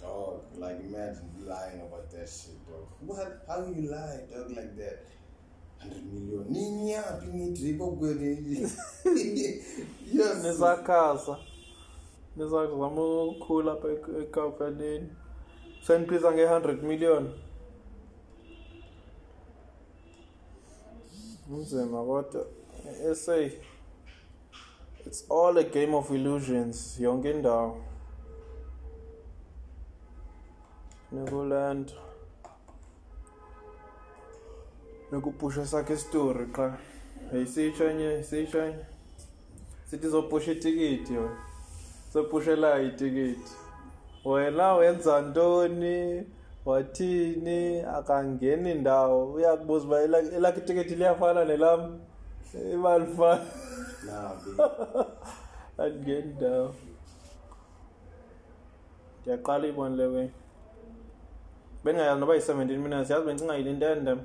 Dog, 0.00 0.40
like 0.58 0.80
imagine 0.80 1.30
lying 1.46 1.80
about 1.80 2.10
that 2.10 2.28
shit, 2.28 2.58
dog. 2.66 2.86
What? 3.06 3.44
How 3.46 3.60
you 3.66 3.88
lie, 3.88 4.20
dog, 4.34 4.50
like 4.50 4.74
that? 4.76 5.06
100 5.78 6.12
million. 6.12 6.44
Nini 6.50 6.90
yapi 6.92 7.26
ngidrip 7.26 7.80
okweni? 7.80 8.68
Yes. 10.12 10.42
nisakhasa 10.42 11.36
nisazama 12.36 13.22
ukukhula 13.24 13.72
apha 13.72 13.88
e- 13.88 14.22
ekampanini 14.22 15.08
sendiqisa 15.86 16.32
nge-hundred 16.32 16.82
million 16.82 17.30
unzima 21.52 22.04
kodwa 22.04 22.46
SA 23.14 23.36
it's 25.06 25.30
all 25.30 25.58
a 25.58 25.62
game 25.62 25.94
of 25.94 26.10
illusions 26.10 27.00
yonke 27.00 27.30
indawo. 27.30 27.76
Nekuland 31.12 31.92
nekupusha 35.12 35.66
sakhe 35.66 35.94
isitori 35.94 36.46
qha. 36.46 36.78
Yayisitsho 37.32 37.90
enye 37.90 38.04
yisitsho 38.04 38.66
enye 38.66 38.84
sithi 39.90 40.08
zopusha 40.08 40.52
itikiti 40.52 41.14
yo. 41.14 41.30
Sopushelayo 42.12 42.86
itikiti 42.86 43.52
wena 44.24 44.74
wenza 44.74 45.22
ntoni? 45.22 46.26
Wathini 46.64 47.80
akangeni 47.80 48.74
ndawo 48.74 49.32
uyakubuza 49.32 49.86
uba 49.86 50.00
elakhi 50.02 50.60
itikiti 50.60 50.94
liyafana 50.94 51.44
nelam 51.44 51.98
imali 52.72 53.06
fana 53.06 53.44
Nah, 54.06 54.32
babe. 54.56 55.08
andingeni 55.78 56.34
ndawo 56.34 56.74
ndiyaqala 59.20 59.66
ibona 59.66 59.96
le 59.96 60.06
way 60.06 60.28
bendingayazi 61.84 62.20
noba 62.20 62.34
yi-seventeen 62.34 62.80
minutes 62.80 63.10
yazi 63.10 63.26
bendingayilintende 63.26 64.16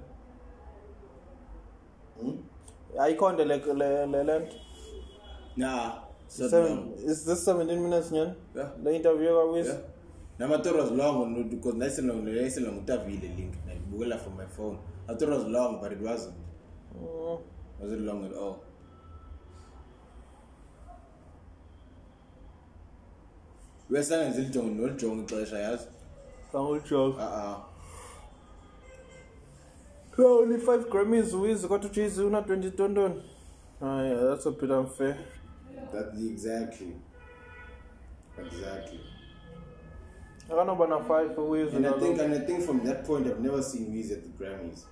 Hmm? 2.22 2.38
ayikho 3.00 3.32
nto 3.32 3.46
le 3.46 3.58
le- 3.58 4.06
le 4.08 4.24
le 4.24 4.40
nto 4.40 4.56
Nah. 5.58 5.94
Shut 6.30 6.50
Seven- 6.50 6.76
down. 6.76 6.94
is 7.12 7.26
this 7.26 7.48
17 7.48 7.80
minutes 7.80 8.12
nyani 8.12 8.34
le 8.84 8.96
interview 8.96 9.36
kawiz 9.38 9.68
Yeah. 9.68 9.80
Nama 10.40 10.58
thought 10.60 10.76
it 10.76 10.76
was 10.76 10.92
long 10.92 11.34
no, 11.34 11.44
because 11.44 11.74
nice 11.76 12.00
long 12.00 12.24
nice 12.26 12.60
long 12.60 12.82
utavile 12.86 13.36
link. 13.38 13.54
Nayibukela 13.68 14.20
from 14.20 14.38
my 14.38 14.46
phone. 14.46 14.78
I 15.10 15.14
thought 15.14 15.24
it 15.24 15.30
was 15.30 15.46
long, 15.46 15.80
but 15.82 15.92
it 15.92 16.00
wasn't. 16.00 16.36
Mm. 16.96 17.42
Wasn't 17.80 18.02
long 18.02 18.26
at 18.26 18.34
all. 18.34 18.64
Wesana 23.90 24.32
zilijonga 24.32 24.72
nolijonga 24.76 25.24
ixesha 25.24 25.60
yazi. 25.60 25.88
kangujoke 26.52 27.22
Uh-uh. 27.22 27.58
so 30.16 30.40
only 30.40 30.58
5 30.58 30.90
grammys 30.90 31.34
wiz 31.34 31.66
kodwa 31.68 31.90
uchizi 31.90 32.22
una 32.22 32.40
20 32.42 32.72
tontoni 32.72 33.22
ah 33.82 34.02
yeah 34.04 34.20
that's 34.30 34.48
a 34.48 34.52
bit 34.52 34.72
unfair 34.72 35.16
That's 35.94 36.22
exactly. 36.32 36.96
Exactly. 38.46 39.00
Akanoba 40.52 40.88
na 40.88 40.98
5 40.98 41.50
wiz 41.50 41.74
And 41.74 41.86
I 41.86 41.92
think 42.00 42.20
and 42.20 42.34
I 42.34 42.40
think 42.40 42.64
from 42.64 42.80
that 42.86 43.06
point 43.06 43.28
I've 43.28 43.40
never 43.40 43.64
seen 43.64 43.92
Wiz 43.94 44.12
at 44.12 44.24
the 44.24 44.30
Grammys. 44.46 44.86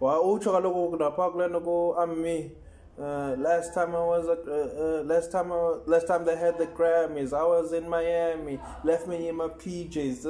wa 0.00 0.20
utsho 0.20 0.52
kaloku 0.52 0.96
napha 0.96 1.30
kule 1.30 1.48
nto 1.48 1.60
ku-ami 1.60 2.50
Uh, 2.98 3.34
last 3.38 3.72
time 3.72 3.94
I 3.96 4.04
was 4.04 4.28
at, 4.28 4.46
uh, 4.46 4.52
uh, 4.52 5.02
last 5.04 5.32
time 5.32 5.50
I, 5.52 5.76
last 5.86 6.06
time 6.06 6.24
they 6.26 6.36
had 6.36 6.58
the 6.58 6.66
Grammys, 6.66 7.32
I 7.32 7.42
was 7.44 7.72
in 7.72 7.88
Miami. 7.88 8.60
Left 8.84 9.06
me 9.08 9.26
in 9.28 9.36
my 9.36 9.48
PJs. 9.48 10.24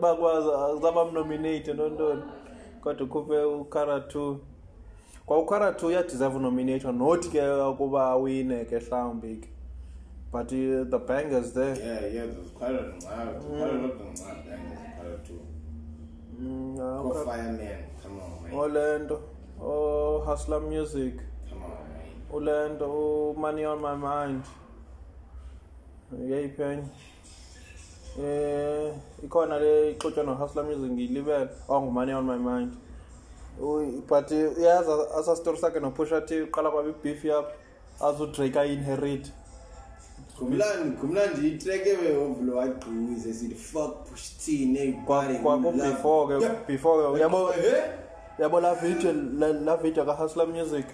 Bakwazi 0.00 0.80
zabamnominate 0.82 1.72
nontoni. 1.74 2.22
Kodwa 2.80 3.06
ukhuphe 3.06 3.42
uKara 3.44 3.98
2. 3.98 4.36
Kwa 5.26 5.38
uKara 5.38 5.70
2 5.70 5.86
uyadeserve 5.86 6.38
nomination 6.38 6.98
not 6.98 7.28
ke 7.28 7.40
ukuba 7.70 8.04
awine 8.10 8.64
ke 8.64 8.78
mhlawumbi 8.80 9.36
ke. 9.36 9.48
But 10.32 10.46
uh, 10.52 10.84
the 10.84 10.98
bangers 11.06 11.52
there. 11.52 11.76
Yeah, 11.76 12.06
yeah, 12.06 12.26
there's 12.26 12.50
quite 12.54 12.70
a 12.70 12.74
lot, 12.74 13.00
quite 13.00 13.18
a 13.18 13.78
lot 13.78 13.90
of 13.90 13.98
bangers, 13.98 14.78
quite 14.96 15.08
a 15.08 15.26
two. 15.26 15.46
Mm, 16.40 16.76
Go 16.76 17.12
uh, 17.12 17.24
Fireman, 17.24 17.84
come 18.02 18.20
on, 18.20 18.42
man. 18.44 18.52
Orlando. 18.52 19.22
Oh, 19.60 20.22
Hustler 20.24 20.60
Music. 20.60 21.16
Come 21.48 21.62
on, 21.62 21.70
man. 21.70 22.00
ulento 22.32 22.84
oh, 22.86 23.34
money 23.36 23.64
on 23.64 23.80
my 23.80 23.94
mind 23.96 24.44
yeyiphi 26.28 26.62
enye 26.62 26.84
eh 28.22 28.94
ikhona 29.24 29.58
le 29.58 29.90
ixutshwa 29.90 30.24
no-hustler 30.24 30.64
music 30.64 30.90
ngiyilibele 30.92 31.48
ongu-money 31.68 32.14
on 32.14 32.24
my 32.24 32.38
mind 32.38 32.72
but 34.08 34.32
eh, 34.32 34.58
uyazi 34.58 34.90
asa 35.18 35.36
story 35.36 35.58
sakhe 35.58 35.80
nopusha 35.80 36.20
t 36.20 36.42
uqala 36.42 36.70
kwaba 36.70 36.88
ibeef 36.88 37.24
yabo 37.24 37.48
aze 38.00 38.22
udrake 38.22 38.58
ayi-inherit 38.60 39.32
kumlandi 40.40 40.96
kumlandi 41.00 41.48
itrack 41.48 41.86
ebeyovulo 41.86 42.56
wagqize 42.56 43.34
sithi 43.34 43.54
fuck 43.54 44.08
push 44.08 44.30
t 44.44 44.66
nebody 44.66 45.38
before 45.88 46.40
ke 46.40 46.48
before 46.66 47.14
ke 47.14 47.20
yabo 47.20 47.52
yabo 48.38 48.60
la 48.60 48.74
video 48.74 49.12
la 49.52 49.76
video 49.76 50.04
ka 50.04 50.12
Hustler 50.12 50.46
Music 50.46 50.86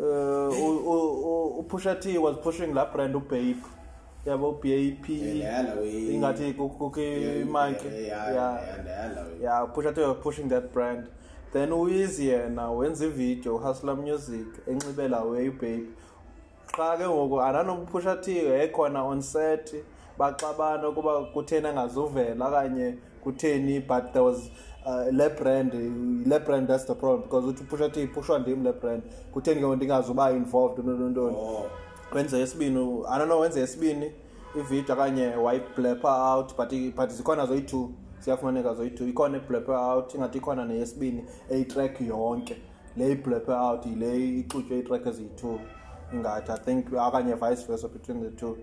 uh 0.00 1.58
uPusha 1.60 1.94
T 2.00 2.18
was 2.18 2.36
pushing 2.38 2.74
la 2.74 2.86
brand 2.86 3.14
uBape 3.14 3.64
yabo 4.26 4.52
BAP 4.52 5.08
ingathi 5.08 6.52
kuke 6.54 7.44
mic. 7.44 7.84
yeah 7.84 8.58
yeah 9.42 9.66
Pusha 9.74 9.94
T 9.94 10.00
was 10.00 10.16
pushing 10.22 10.48
that 10.48 10.72
brand. 10.72 11.06
Then 11.52 11.72
uyizi 11.72 12.28
yena 12.28 12.70
wenza 12.70 13.04
ivideo 13.06 13.58
Hustler 13.58 13.96
Music 13.96 14.46
enxibela 14.66 15.22
way 15.22 15.50
babe 15.50 15.88
xa 16.76 16.96
ke 16.96 17.08
ngoku 17.08 17.40
ananompusha 17.42 18.16
T 18.16 18.38
ekhona 18.38 19.04
on 19.04 19.22
set 19.22 19.74
baxabana 20.18 20.88
ukuba 20.88 21.24
kutheni 21.32 21.66
angazuvela 21.66 22.48
okanye 22.48 22.94
kutheni 23.24 23.80
but 23.80 24.12
there 24.12 24.22
was 24.22 24.50
uh, 24.86 25.06
le 25.12 25.28
brand 25.30 25.74
le 26.26 26.38
brand 26.38 26.68
that's 26.68 26.84
the 26.84 26.94
problem 26.94 27.22
because 27.22 27.44
uthi 27.46 27.64
pusha 27.64 27.92
T 27.92 28.06
pushwa 28.06 28.38
ndim 28.38 28.64
le 28.64 28.72
brand 28.72 29.02
kutheni 29.32 29.60
ke 29.60 29.76
ndingazuba 29.76 30.30
involved 30.30 30.84
nontoni 30.84 31.36
oh. 31.36 31.70
wenze 32.12 32.38
yesibini 32.38 33.04
i 33.08 33.18
don't 33.18 33.28
know 33.28 33.40
wenze 33.40 33.60
yesibini 33.60 34.12
ivideo 34.56 34.94
okanye 34.94 35.26
wayiblepper 35.26 36.10
out 36.10 36.56
but 36.56 36.70
but 36.96 37.10
zikhona 37.10 37.46
zoyi-two 37.46 37.90
siyafumaneka 38.24 38.74
zoyi-two 38.74 39.08
ikhona 39.08 39.36
iblepper 39.36 39.74
out 39.74 40.14
ingathi 40.14 40.38
ikhona 40.38 40.64
neyesibini 40.64 41.24
eyitrack 41.50 42.00
yonke. 42.00 42.56
Le 42.96 43.12
iblepper 43.12 43.54
out 43.54 43.86
yile 43.86 44.38
ixutywe 44.38 44.78
itrack 44.78 45.06
eziyi-two. 45.06 45.58
Ingathi 46.14 46.52
i 46.52 46.58
think 46.58 46.92
okanye 46.92 47.34
vice 47.34 47.66
versa 47.66 47.88
between 47.88 48.22
the 48.22 48.30
two 48.30 48.56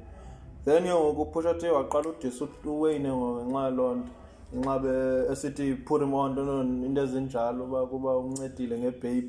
then 0.66 0.84
ngoku 0.84 1.22
uphusha 1.22 1.54
T 1.54 1.70
waqala 1.70 2.10
udisa 2.10 2.48
uwayne 2.66 3.10
ngenxa 3.10 3.64
yaloo 3.64 3.96
nto 3.96 4.12
inxabe 4.54 4.92
esithi 5.32 5.76
put 5.86 6.02
him 6.02 6.14
on 6.14 6.84
into 6.86 7.02
ezinjalo 7.02 7.64
uba 7.64 7.86
kuba 7.86 8.18
uncedile 8.18 8.78
ngebape 8.78 9.24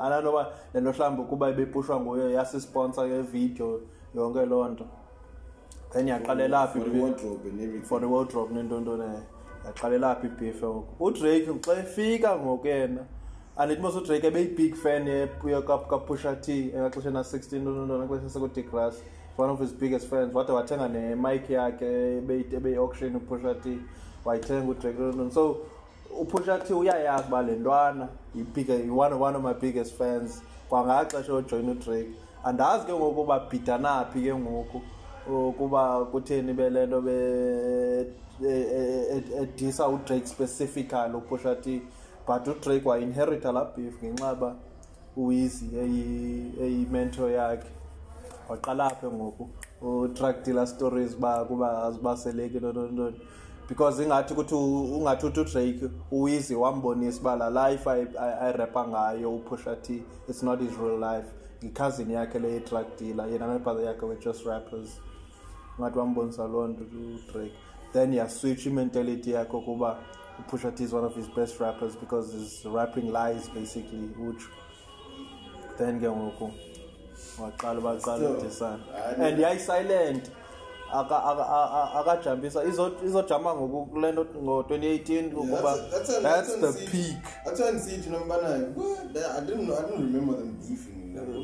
ananoba 0.00 0.52
lento 0.74 0.92
mhlawumbi 0.92 1.22
kuba 1.22 1.50
ibepushwa 1.50 2.00
nguye 2.00 2.32
yasisponsor 2.32 3.06
ngevideo 3.06 3.80
yonke 4.14 4.46
loo 4.46 4.68
nto 4.68 4.84
then 5.92 6.08
yaqalela 6.08 6.66
phi 6.66 6.80
for 7.82 8.00
the 8.00 8.06
wardrobe 8.06 8.54
nentontone 8.54 9.04
yaqalela 9.66 10.14
phi 10.14 10.26
ibhife 10.26 10.66
ngoku 10.66 11.04
udrake 11.04 11.52
xa 11.64 11.72
efika 11.72 12.38
ngoku 12.38 12.66
yena 12.66 13.04
andithi 13.56 13.82
mos 13.82 13.96
udrake 13.96 14.26
ebeyibig 14.26 14.74
fan 14.74 15.28
kapusha 15.90 16.36
t 16.40 16.72
engaxesheni 16.74 17.18
a-sixteen 17.18 17.62
ntontone 17.62 18.06
xesha 18.08 18.30
sekudigrass 18.30 19.02
one 19.36 19.50
of 19.50 19.60
his 19.60 19.72
biggest 19.72 20.08
fans 20.08 20.34
wade 20.34 20.52
wathenga 20.52 20.88
nemike 20.88 21.52
yakhe 21.52 22.16
ebeyi-auction 22.56 23.16
upusha 23.16 23.54
t 23.54 23.78
wayithenga 24.24 24.70
udrake 24.70 24.98
london 24.98 25.30
so 25.30 25.56
upusha 26.20 26.58
t 26.58 26.74
uyayazi 26.74 27.24
uba 27.28 27.42
le 27.42 27.56
ntwana 27.56 28.08
one, 28.90 29.14
one 29.14 29.36
of 29.36 29.42
my 29.42 29.54
biggest 29.54 29.98
fans. 29.98 30.42
Kwangaxesha 30.68 31.32
ojoyina 31.32 31.72
udrake. 31.72 32.08
Andazi 32.44 32.86
ke 32.86 32.92
ngoku 32.92 33.20
uba 33.20 33.40
bhidanaphi 33.40 34.22
ke 34.22 34.34
ngoku 34.34 34.82
ukuba 35.28 36.04
kutheni 36.04 36.52
bele 36.52 36.86
nto 36.86 37.02
edisa 39.42 39.88
udrake 39.88 40.26
specifically 40.26 41.14
upusha 41.14 41.54
t. 41.54 41.82
but 42.26 42.46
udrake 42.46 42.88
wainherita 42.88 43.52
laa 43.52 43.64
beef 43.76 44.02
ngenxaba 44.02 44.54
uwizi 45.16 45.66
eyimentor 46.60 47.30
yakhe. 47.30 47.68
Waqala 48.48 48.86
aphe 48.86 49.06
ngoku 49.06 49.48
utrack 49.82 50.44
dealer 50.44 50.66
stories 50.66 51.16
ba 51.16 51.44
kuba 51.44 51.82
azibaseleki 51.82 52.56
ntontoni 52.58 53.20
because 53.68 54.02
ingathi 54.02 54.32
ukuthi 54.32 54.54
ungathi 54.54 55.26
uthi 55.26 55.40
udrake 55.40 55.90
uwizi 56.10 56.54
wambonisa 56.54 57.20
uba 57.20 57.36
la 57.36 57.50
life 57.50 57.90
ayirepa 57.90 58.88
ngayo 58.88 59.34
upusha 59.36 59.76
t 59.76 60.02
it's 60.28 60.42
not 60.42 60.60
his 60.60 60.78
real 60.78 60.98
life. 60.98 61.28
Ngicousin 61.64 62.10
yakhe 62.10 62.38
le 62.38 62.60
track 62.60 62.98
dealer 62.98 63.28
yena 63.30 63.46
nebrother 63.46 63.84
yakhe 63.84 64.02
were 64.02 64.20
just 64.20 64.46
rappers. 64.46 65.00
Ungathi 65.78 65.98
wambonisa 65.98 66.46
loo 66.46 66.66
nto 66.68 66.84
udrake. 66.84 67.52
Then 67.92 68.12
yaswitch 68.12 68.66
imentality 68.66 69.30
yakhe 69.30 69.56
ukuba 69.56 69.98
upusha 70.42 70.70
t 70.70 70.84
is 70.84 70.92
one 70.92 71.04
of 71.06 71.14
his 71.16 71.28
best 71.28 71.60
rappers 71.60 71.96
because 71.96 72.32
his 72.32 72.64
rapping 72.64 73.12
lies 73.12 73.48
basically 73.54 74.10
utsho 74.28 74.50
then 75.78 76.00
ke 76.00 76.08
ngoku 76.08 76.52
waqala 77.40 77.80
baqala 77.80 78.30
udisana 78.30 78.78
and 79.18 79.38
yayisilent 79.38 80.30
akajampisa 81.94 82.64
izojama 83.04 83.54
ngoku 83.54 83.86
kule 83.86 84.12
nto 84.12 84.26
ngo-2018 84.42 85.34
ukuba 85.34 85.76
that's 86.22 86.56
the 86.56 86.72
peak. 86.90 87.16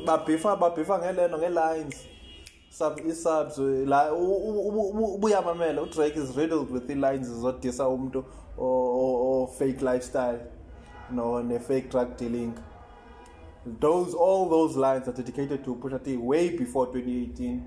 Babhifa 0.05 0.55
babhifa 0.55 0.99
ngelento 0.99 1.37
ngelines. 1.37 1.95
I-subs 3.07 3.57
la 3.87 4.13
ubuyamamela 4.13 5.81
udrake 5.81 6.17
is 6.17 6.35
riddled 6.37 6.71
with 6.71 6.89
ii-lines 6.89 7.27
zodisa 7.27 7.87
umntu 8.59 9.43
o-fake 9.43 9.81
lifestyle 9.81 10.39
no 11.11 11.41
ne-fake 11.41 11.89
drug 11.89 12.17
dealing. 12.17 12.53
Those 13.79 14.13
all 14.13 14.49
those 14.49 14.77
lines 14.77 15.07
are 15.07 15.11
dedicated 15.11 15.63
to 15.65 15.75
Pusha 15.75 16.03
T 16.03 16.17
way 16.17 16.49
before 16.57 16.87
2018 16.87 17.61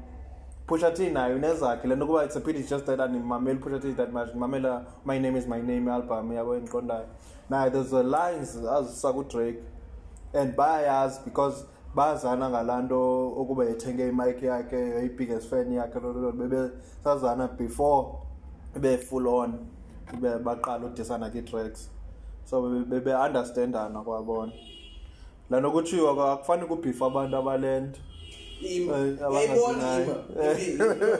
Pusha 0.67 0.95
T 0.95 1.11
nayo 1.11 1.39
nezakhe 1.39 1.85
lento 1.87 2.07
kuba 2.07 2.25
it's 2.25 2.37
a 2.37 2.41
pity 2.41 2.63
just 2.63 2.87
that 2.87 2.99
animameli 2.99 3.59
Pusha 3.59 3.81
T 3.83 3.93
that 3.93 4.13
much 4.13 4.29
ngimamela 4.29 4.87
my 5.05 5.19
name 5.19 5.37
is 5.37 5.47
my 5.47 5.61
name 5.61 5.89
album 5.89 6.31
yabo 6.31 6.59
endiqondayo. 6.59 7.07
Nayo 7.51 7.73
there's 7.73 7.93
a 7.93 8.03
lines 8.03 8.57
azisa 8.57 9.13
kudrake 9.13 9.59
and 10.33 10.57
bayayazi 10.57 11.25
because 11.25 11.65
bazana 11.95 12.49
ngalaa 12.51 12.83
nto 12.83 13.29
ukuba 13.29 13.65
ethenge 13.65 14.09
imike 14.09 14.47
yakhe 14.47 15.05
i-biggest 15.05 15.51
fan 15.51 15.73
yakhe 15.73 16.01
bebesazana 16.01 17.49
before 17.59 18.19
be-full 18.81 19.29
on. 19.29 19.72
Baqala 20.45 20.87
udisana 20.87 21.31
kii-tracks. 21.31 21.89
So 22.45 22.63
bebe-understandana 22.63 24.03
kwabona. 24.05 24.53
La 25.51 25.61
nokutshiwo 25.61 26.23
akufani 26.33 26.67
kubhifa 26.67 27.07
abantu 27.07 27.37
abalento 27.37 28.01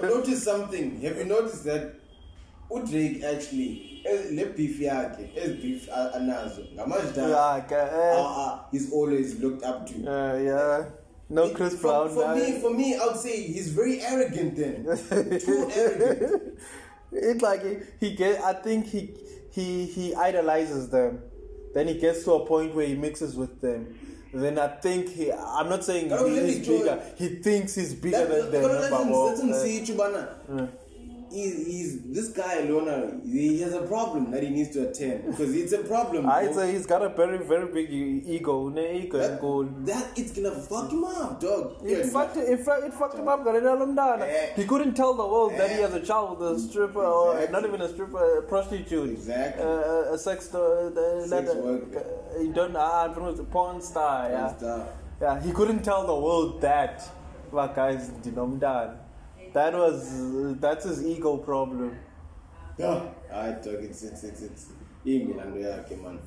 notice 0.03 0.45
something 0.45 1.01
have 1.03 1.19
you 1.19 1.25
noticed 1.25 1.65
that 1.65 1.95
udrake 2.71 3.25
actually 3.25 4.03
le 4.31 4.45
beef 4.57 4.81
yakhe 4.81 5.31
ezi 5.37 5.55
beef 5.55 5.89
anazo 6.15 6.63
ngamajita 6.75 7.65
he's 8.73 8.93
always 8.93 9.41
looked 9.41 9.65
up 9.65 9.87
to. 9.87 9.95
Uh, 9.95 10.39
yeah. 10.39 10.85
No 11.31 11.45
it, 11.45 11.55
chris 11.55 11.75
brown 11.77 12.09
for, 12.09 12.23
for 12.23 12.35
me 12.35 12.61
for 12.61 12.71
me 12.75 12.95
i 12.95 13.07
would 13.07 13.17
say 13.17 13.43
he's 13.43 13.69
very 13.69 14.01
arrogant 14.01 14.57
then. 14.57 14.85
Too 15.41 15.71
arrogant. 15.77 16.59
It's 17.13 17.43
like 17.43 17.63
he, 17.65 17.77
he 18.01 18.15
get 18.15 18.41
i 18.43 18.53
think 18.53 18.87
he 18.87 19.15
he 19.51 19.87
he 19.87 20.15
idolizes 20.15 20.91
them 20.91 21.21
then 21.75 21.89
he 21.89 21.99
gets 21.99 22.25
to 22.25 22.33
a 22.33 22.47
point 22.47 22.75
where 22.75 22.87
he 22.87 22.95
mixes 22.95 23.37
with 23.37 23.61
them 23.61 23.95
then 24.35 24.59
I 24.59 24.69
think 24.69 25.11
he, 25.11 25.31
I'm 25.31 25.69
not 25.69 25.85
saying 25.85 26.09
he 26.09 26.39
is 26.39 26.67
bigger. 26.67 27.03
He 27.17 27.29
thinks 27.29 27.75
he's 27.75 27.93
bigger 27.95 28.25
that, 28.25 28.51
than 28.51 28.63
them. 28.63 29.13
Let 29.13 29.39
him 29.39 29.53
see 29.53 29.93
Chubana. 29.93 30.71
He's, 31.33 31.67
he's 31.67 32.03
this 32.17 32.29
guy 32.29 32.61
Lona. 32.61 33.21
He 33.25 33.61
has 33.63 33.73
a 33.73 33.83
problem 33.83 34.31
that 34.33 34.43
he 34.43 34.51
needs 34.51 34.71
to 34.71 34.89
attend 34.89 35.27
because 35.31 35.55
it's 35.55 35.73
a 35.73 35.79
problem. 35.79 36.29
I'd 36.29 36.55
say 36.55 36.73
he's 36.73 36.87
got 36.87 37.03
a 37.03 37.09
very 37.09 37.39
very 37.39 37.67
big 37.73 37.91
ego. 37.91 38.69
ego 38.79 39.19
that, 39.19 39.41
that 39.87 40.07
it's 40.17 40.33
gonna 40.33 40.51
fuck 40.51 40.91
him 40.91 41.05
up, 41.05 41.41
dog. 41.41 41.77
It 41.85 41.99
yeah, 41.99 42.13
fucked 42.13 42.37
it, 42.37 42.49
it 42.51 42.95
fucked 42.95 43.19
him 43.19 43.29
up. 43.29 43.47
Uh, 43.47 44.27
he 44.57 44.65
couldn't 44.65 44.95
tell 44.95 45.15
the 45.15 45.27
world 45.27 45.53
uh, 45.55 45.59
that 45.59 45.71
he 45.71 45.81
has 45.81 45.95
a 45.95 46.01
child 46.01 46.39
with 46.39 46.53
a 46.53 46.59
stripper 46.61 47.01
exactly. 47.01 47.47
or 47.47 47.51
not 47.51 47.65
even 47.67 47.81
a 47.81 47.89
stripper, 47.89 48.39
a 48.39 48.43
prostitute. 48.43 49.11
Exactly. 49.11 49.65
Uh, 49.65 50.15
a 50.15 50.19
sex. 50.19 50.55
Uh, 50.55 51.27
sex 51.27 51.55
worker. 51.55 52.05
Uh, 52.37 52.41
you 52.41 52.53
don't. 52.53 52.77
Ah, 52.77 53.05
uh, 53.05 53.45
porn 53.45 53.81
star. 53.81 54.29
Porn 54.29 54.33
yeah. 54.33 54.57
Star. 54.57 54.89
Yeah. 55.21 55.41
He 55.43 55.53
couldn't 55.53 55.83
tell 55.83 56.07
the 56.07 56.15
world 56.15 56.61
that. 56.61 57.09
That 57.53 57.77
guy's 57.77 58.09
dinomdan. 58.25 59.02
That 59.53 59.75
was 59.75 60.59
that's 60.61 60.87
his 60.87 61.05
ego 61.05 61.37
problem. 61.37 61.99
Yeah, 62.79 63.03
I 63.31 63.53
talk 63.53 63.81
it's 63.81 64.03
it's 64.03 64.25
it's 64.25 64.41
it's 64.41 64.67
imbi 65.05 65.37
lando 65.37 65.59
yakhe 65.61 66.03
man. 66.03 66.19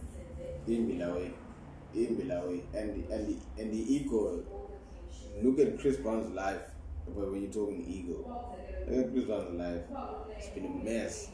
Imbi 0.67 0.99
la 0.99 1.15
way. 1.15 1.31
Imbi 1.95 2.27
la 2.27 2.41
way. 2.45 2.61
And 2.73 3.03
and 3.11 3.27
the, 3.27 3.35
and 3.61 3.73
the 3.73 3.95
ego 3.95 4.43
look 5.41 5.59
at 5.59 5.79
Chris 5.79 5.97
Brown's 5.97 6.31
life 6.35 6.61
when 7.07 7.41
you're 7.41 7.51
talking 7.51 7.83
ego. 7.88 8.17
Look 8.88 9.05
at 9.05 9.11
Chris 9.11 9.25
Brown's 9.25 9.59
life. 9.59 9.81
It's 10.38 10.49
been 10.49 10.65
a 10.65 10.83
mess. 10.83 11.29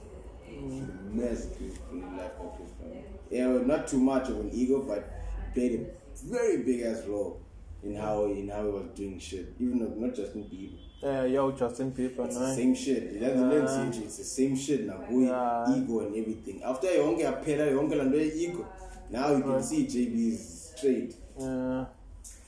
It's 0.48 0.62
been 0.62 0.90
a 0.90 1.16
mess 1.16 1.48
in 1.92 2.02
the 2.02 2.08
life 2.22 2.32
of 2.40 2.56
Chris 2.56 2.70
Brown. 2.80 3.04
Yeah, 3.30 3.48
not 3.66 3.88
too 3.90 4.00
much 4.00 4.30
of 4.30 4.40
an 4.40 4.50
ego, 4.54 4.82
but 4.88 5.12
played 5.54 5.74
a 5.82 6.26
very 6.26 6.64
big 6.64 6.82
ass 6.82 7.04
role 7.06 7.42
in 7.84 7.96
how 7.96 8.26
in 8.26 8.48
how 8.48 8.64
he 8.64 8.72
was 8.72 8.88
doing 8.96 9.20
shit. 9.20 9.54
Even 9.60 9.80
though 9.80 9.94
not 9.94 10.16
Justin 10.16 10.44
Bieber. 10.44 10.78
Yeah, 11.04 11.26
yo, 11.26 11.52
Justin 11.52 11.92
Bieber, 11.92 12.26
It's 12.26 12.36
no? 12.36 12.46
the 12.46 12.56
same 12.56 12.76
shit. 12.76 13.04
It 13.04 13.20
doesn't 13.20 13.50
learn 13.50 13.66
CG. 13.68 14.04
It's 14.04 14.18
the 14.18 14.24
same 14.24 14.56
shit 14.56 14.86
now. 14.86 14.98
Boy, 15.10 15.26
Yeah. 15.26 15.76
ego 15.78 16.00
and 16.02 16.16
everything. 16.16 16.62
After 16.64 16.88
yonke 16.88 17.22
yaphela 17.24 17.66
yonke 17.72 17.96
lanto 17.96 18.18
ego, 18.20 18.66
now 19.10 19.32
you 19.36 19.42
can 19.42 19.52
Right. 19.54 19.64
see 19.66 19.88
JB 19.88 20.28
is 20.34 20.72
straight. 20.76 21.16
Yeah. 21.40 21.86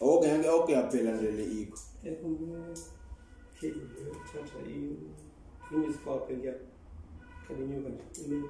Okay, 0.01 0.29
yonke 0.29 0.47
okay 0.49 0.73
yaphela 0.75 1.11
nje 1.11 1.31
le 1.31 1.43
ego. 1.61 1.77
thatha 4.31 4.59
imisikophe 5.71 6.33
kuya 6.35 6.53
kalinyuka 7.47 7.89
nje 7.89 8.41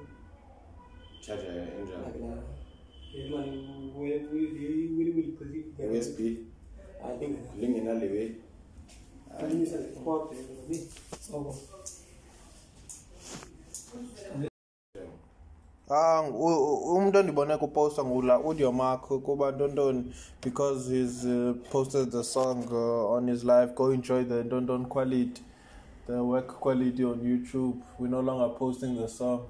Charger 1.20 1.68
enjani? 1.80 2.42
imali 3.14 3.50
wiliwili 3.98 5.36
USB 5.78 6.20
I 7.04 7.18
think 7.18 7.36
lingena 7.60 7.94
le 9.38 9.44
way. 9.44 9.50
kalinyusa 9.50 9.78
sikophe 9.78 10.36
oko 11.34 11.54
Ah, 15.90 16.22
umuntu 16.22 17.18
endibone 17.18 17.56
kuposta 17.56 18.04
ngula 18.04 18.34
audio 18.34 18.72
mark 18.72 19.02
kuba 19.02 19.50
ntontoni 19.52 20.04
because 20.42 20.88
he's 20.90 21.24
uh, 21.24 21.52
posted 21.70 22.10
the 22.10 22.24
song 22.24 22.64
uh, 22.72 23.12
on 23.12 23.28
his 23.28 23.44
live 23.44 23.74
go 23.74 23.92
enjoy 23.92 24.24
the 24.24 24.42
ntonton 24.44 24.86
quality 24.86 25.42
the 26.06 26.12
work 26.22 26.46
quality 26.60 27.04
on 27.04 27.20
youtube. 27.20 27.76
We're 27.98 28.08
no 28.08 28.20
longer 28.20 28.48
posting 28.58 28.96
the 28.96 29.08
song. 29.08 29.40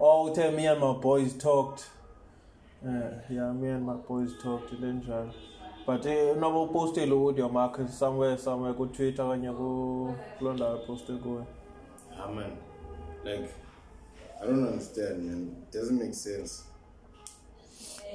Oh 0.00 0.26
uthe 0.30 0.50
me 0.56 0.66
and 0.66 0.80
my 0.80 0.92
boys 0.92 1.32
talked. 1.38 1.84
Uh, 2.84 2.90
yeah 3.30 3.52
me 3.52 3.68
and 3.68 3.86
my 3.86 3.94
boys 4.08 4.30
talked 4.42 4.72
ile 4.72 4.92
njalo 4.92 5.32
but 5.86 6.06
eh, 6.06 6.36
noba 6.36 6.60
upostile 6.60 7.12
audio 7.28 7.48
mark 7.48 7.78
somewhere 7.88 8.38
somewhere 8.38 8.74
kutwitter 8.74 9.28
kanye 9.28 9.52
ku- 9.52 10.14
kuloo 10.38 10.52
ndawo 10.52 10.76
eposte 10.76 11.12
kuyo 11.12 11.46
Ah 12.24 12.28
man, 12.30 12.52
like 13.24 13.48
I 14.42 14.46
don't 14.46 14.64
understand, 14.68 15.22
man. 15.24 15.56
It 15.68 15.72
doesn't 15.72 15.98
make 16.02 16.14
sense. 16.14 16.62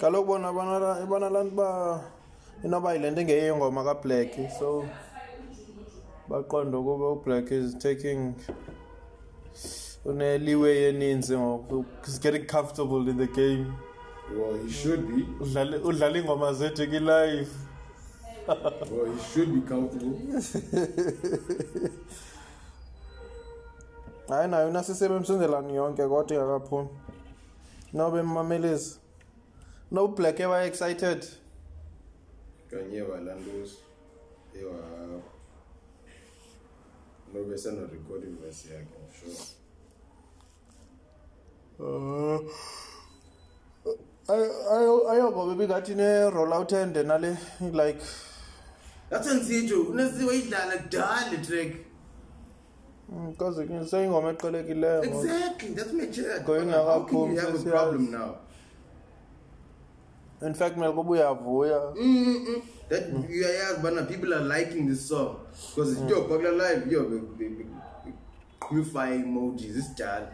kaloku 0.02 0.26
bona 0.28 0.52
nto 0.52 1.52
uba 1.52 2.04
inoba 2.64 2.94
yile 2.94 3.12
nto 3.12 3.22
ingeyiyo 3.22 3.58
ngoma 3.58 3.84
kablack 3.84 4.30
so 4.60 4.86
baqonda 6.30 6.78
ukuba 6.78 7.10
ublack 7.10 7.52
is 7.52 7.78
taking 7.78 8.34
uneliwe 10.06 10.84
eninzi 10.90 11.38
ngoku 11.38 11.86
he's 12.06 12.20
getting 12.22 12.46
comfortable 12.48 13.12
in 13.12 13.18
the 13.18 13.28
game 13.28 13.66
Well, 14.36 14.58
he 14.58 14.70
should 14.72 15.08
be. 15.08 15.24
udlala 15.40 15.78
udlala 15.78 16.18
iingoma 16.18 16.54
zethu 16.54 16.88
kilive 16.88 17.48
Well, 18.92 19.12
he 19.14 19.20
should 19.34 19.54
be 19.54 19.62
comfortable. 19.62 20.20
hayi 24.28 24.48
nayo 24.48 24.72
nasisebe 24.72 25.16
emsenzelani 25.16 25.76
yonke 25.76 26.08
kodwa 26.08 26.36
ingakaphumi 26.38 26.90
nobe 27.94 28.22
mmamelisi 28.22 29.00
no 29.92 30.06
ublack 30.06 30.40
ewa-excited 30.40 31.26
Kanye 32.72 33.02
walandos. 33.02 33.72
Ewa. 34.60 34.74
No 37.34 37.44
besano 37.44 37.82
recording 37.88 38.36
verse 38.42 38.68
yakhe, 38.70 38.88
I'm 39.00 39.10
sure. 39.20 39.34
Ayongoba 44.28 45.54
ibingathi 45.54 45.96
ne-rollout 45.96 46.72
ende 46.72 47.04
nale 47.04 47.38
like 47.74 48.02
That's 49.10 49.28
nsitsho 49.28 49.82
unesiwe 49.82 50.40
idlala 50.40 50.78
kudala 50.78 51.32
le 51.32 51.38
track. 51.38 51.72
because 53.30 53.90
seyingoma 53.90 54.34
eqelekileyo. 54.34 55.04
Exactly, 55.04 55.70
that's 55.74 55.94
my 55.94 56.08
chat. 56.08 56.46
Going 56.46 56.70
can 56.70 57.32
you 57.34 57.40
have 57.40 57.56
a 57.56 57.70
problem 57.70 58.12
now? 58.12 58.36
in 60.42 60.54
fact 60.54 60.78
mele 60.78 60.94
kuba 60.94 61.12
uyavuya 61.12 61.80
Mm-mm. 61.96 62.62
That 62.90 63.10
you 63.30 63.46
are 63.46 63.80
bana 63.82 64.04
people 64.04 64.34
are 64.34 64.44
liking 64.44 64.88
this 64.88 65.08
song 65.08 65.38
because 65.76 65.98
yo 66.10 66.28
Bagla 66.28 66.52
live 66.58 66.92
yo 66.92 68.84
fire 68.84 69.16
emojis 69.16 69.74
this 69.74 69.96
child. 69.96 70.28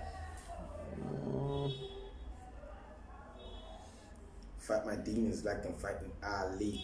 Fight 4.63 4.85
my 4.85 4.95
demons 4.95 5.43
like 5.43 5.65
I'm 5.65 5.73
fighting 5.73 6.11
Ali. 6.23 6.79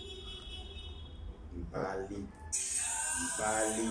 Bali. 1.72 2.28
Bali. 3.40 3.90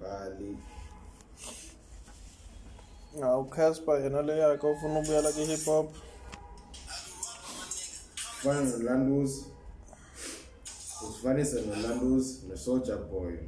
Bali. 0.00 0.56
awucasper 3.22 4.02
yena 4.02 4.22
le 4.22 4.38
yakhe 4.38 4.66
ufuna 4.66 4.98
ubuyela 4.98 5.32
kwi-hip 5.32 5.64
hop 5.64 5.86
Fana 8.42 8.60
nolandos. 8.60 9.44
Usifanisa 11.08 11.60
nolandos 11.60 12.42
no-soldier 12.48 12.96
boy. 13.10 13.38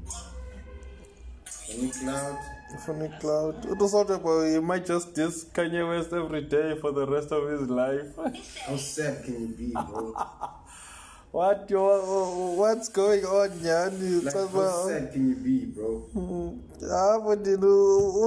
Any 1.70 1.88
cloud. 1.90 2.36
ufuna 2.74 3.04
icloud 3.04 3.54
uthi 3.70 3.84
usoldier 3.84 4.18
boy 4.22 4.50
he 4.52 4.60
might 4.60 4.86
just 4.86 5.14
dis 5.14 5.46
kanye 5.52 5.82
west 5.88 6.12
every 6.12 6.40
day 6.42 6.74
for 6.80 6.92
the 6.94 7.04
rest 7.06 7.32
of 7.32 7.50
his 7.50 7.68
life 7.68 8.16
How 8.66 8.76
sad 8.76 9.24
can 9.24 9.34
you 9.40 9.48
be, 9.58 9.72
bro? 9.72 10.14
what 11.32 11.70
yo 11.70 11.82
what's 12.56 12.88
going 12.88 13.24
on 13.24 13.50
nyani 13.50 14.24
Like, 14.24 14.34
how 14.34 14.86
sad 14.88 15.12
can 15.12 15.28
you 15.28 15.36
be, 15.36 15.66
bro? 15.66 16.02
apho 17.00 17.34
ndini 17.34 17.66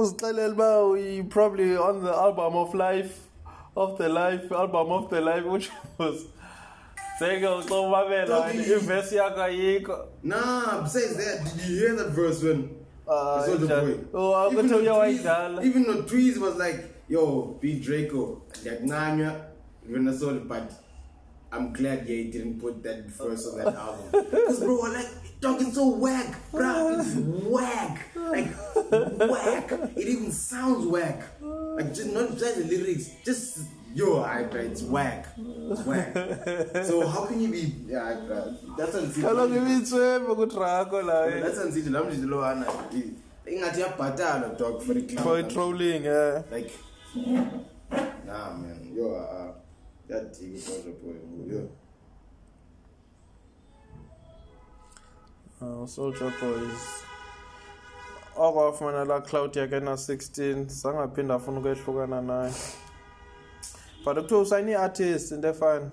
uzixelela 0.00 0.52
uba 0.84 0.98
he 0.98 1.22
probably 1.22 1.76
on 1.76 2.04
the 2.04 2.12
album 2.26 2.56
of 2.56 2.74
life 2.74 3.14
of 3.76 3.98
the 3.98 4.08
life 4.08 4.52
album 4.54 4.92
of 4.92 5.10
the 5.10 5.20
life 5.20 5.44
which 5.46 5.70
was 5.98 6.16
Totally. 8.26 8.64
ivesi 8.86 9.16
yakho 9.16 9.40
ayikho 9.42 10.06
Nah, 10.22 10.82
besides 10.82 11.16
that, 11.16 11.44
did 11.44 11.68
you 11.68 11.78
hear 11.78 11.96
that 11.96 12.10
verse 12.10 12.42
when? 12.42 12.68
Boy? 13.46 13.52
Oh, 14.14 14.50
Even. 14.52 14.68
Tweez- 15.16 15.22
Even 15.64 15.82
though 15.84 16.02
Tweez 16.02 16.38
was 16.38 16.56
like, 16.56 16.84
yo, 17.08 17.56
B 17.60 17.78
Draco, 17.80 18.42
Yagnanya, 18.64 19.40
Venezuela, 19.84 20.40
but 20.40 20.72
I'm 21.52 21.72
glad 21.72 22.00
yeah, 22.08 22.16
he 22.16 22.24
didn't 22.24 22.60
put 22.60 22.82
that 22.82 23.06
verse 23.06 23.46
on 23.46 23.58
that 23.58 23.74
album. 23.76 24.06
Because, 24.30 24.58
bro, 24.60 24.74
like, 24.74 25.06
talking 25.40 25.72
so 25.72 25.88
whack, 25.96 26.34
bro. 26.50 26.98
It's 26.98 27.14
whack. 27.46 28.08
Like, 28.16 28.48
whack. 29.30 29.70
It 29.96 30.08
even 30.08 30.32
sounds 30.32 30.84
whack. 30.86 31.22
Like, 31.40 31.94
just 31.94 32.12
not 32.12 32.36
just 32.36 32.56
the 32.58 32.64
lyrics, 32.64 33.10
just, 33.24 33.60
yo, 33.96 34.20
I, 34.20 34.40
it's 34.40 34.82
whack. 34.82 35.26
It's 35.36 35.84
whack. 35.84 36.12
so, 36.84 37.06
how 37.08 37.24
can 37.26 37.40
you 37.40 37.48
be, 37.48 37.74
yeah, 37.88 38.20
bro, 38.26 38.54
that's 38.76 38.94
kaloku 38.94 39.44
unseemly. 39.44 39.58
ibintswembe 39.58 40.34
kudrako 40.34 41.02
layo 41.02 41.42
That's 41.42 41.58
unseemly. 41.58 41.90
Lam 41.90 42.06
nje 42.10 42.26
lo 42.26 42.44
ana. 42.44 42.66
Ingathi 43.46 43.80
yabhatalwa 43.80 44.58
dog 44.58 44.82
for 44.82 44.94
the 44.94 45.02
clown. 45.02 45.24
for 45.24 45.42
trolling 45.42 46.04
yeah. 46.04 46.42
Like, 46.50 46.70
nah, 48.26 48.52
man, 48.52 48.92
yo, 48.94 49.14
uh, 49.14 49.52
that 50.08 50.32
TV 50.32 50.58
Soldier 50.58 50.92
Boy, 50.92 51.14
yo. 51.46 51.68
Oh, 55.62 55.86
soldier 55.86 56.32
boys 56.38 57.06
oko 58.36 58.58
wafumana 58.58 59.04
laa 59.04 59.20
cloud 59.20 59.56
yakhe 59.56 59.80
na-16 59.80 60.66
zangaphinda 60.66 61.34
afuna 61.34 61.58
ukwehlukana 61.58 62.22
naye 62.22 62.52
but 64.06 64.16
kuthiwa 64.18 64.40
usayine 64.40 64.72
i-artist 64.72 65.32
into 65.32 65.48
efani 65.48 65.90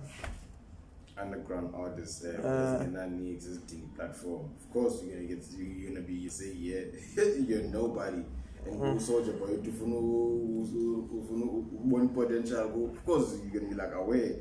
Underground 1.23 1.76
artists, 1.76 2.23
uh, 2.26 2.30
Uh. 2.45 2.82
uh, 2.82 2.86
in 2.86 2.95
any 2.97 3.32
existing 3.32 3.82
platform. 3.95 4.41
Of 4.60 4.73
course, 4.73 5.04
you're 5.04 5.15
gonna 5.15 5.28
get, 5.28 5.43
you're 5.58 5.89
gonna 5.89 6.02
be, 6.08 6.13
you 6.13 6.30
say, 6.30 6.52
yeah, 6.54 6.82
you're 7.47 7.63
nobody. 7.69 8.23
And 8.65 8.82
mm. 8.82 9.02
Soldier 9.02 9.34
Boy, 9.34 9.60
if 9.63 9.65
you 9.65 9.88
know 9.88 11.65
one 11.84 12.10
potential, 12.10 12.89
of 12.91 13.06
course, 13.06 13.36
you're 13.43 13.62
gonna 13.62 13.69
be 13.69 13.76
like 13.76 13.93
aware. 13.93 14.36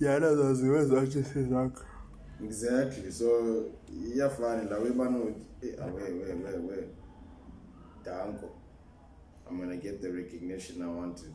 yana 0.00 0.34
zaziwe 0.34 0.84
zartist 0.84 1.34
zakho 1.34 1.82
Exactly. 2.44 3.10
So, 3.10 3.64
yeah, 3.90 4.28
fine. 4.28 4.68
Like, 4.70 4.80
we 4.84 4.90
man, 4.90 5.14
aware, 5.16 6.14
where, 6.14 6.36
where, 6.36 6.60
where. 6.60 6.84
Danko. 8.04 8.50
I'm 9.48 9.56
going 9.58 9.70
to 9.70 9.76
get 9.76 10.02
the 10.02 10.12
recognition 10.12 10.82
I 10.82 10.88
wanted. 10.88 11.34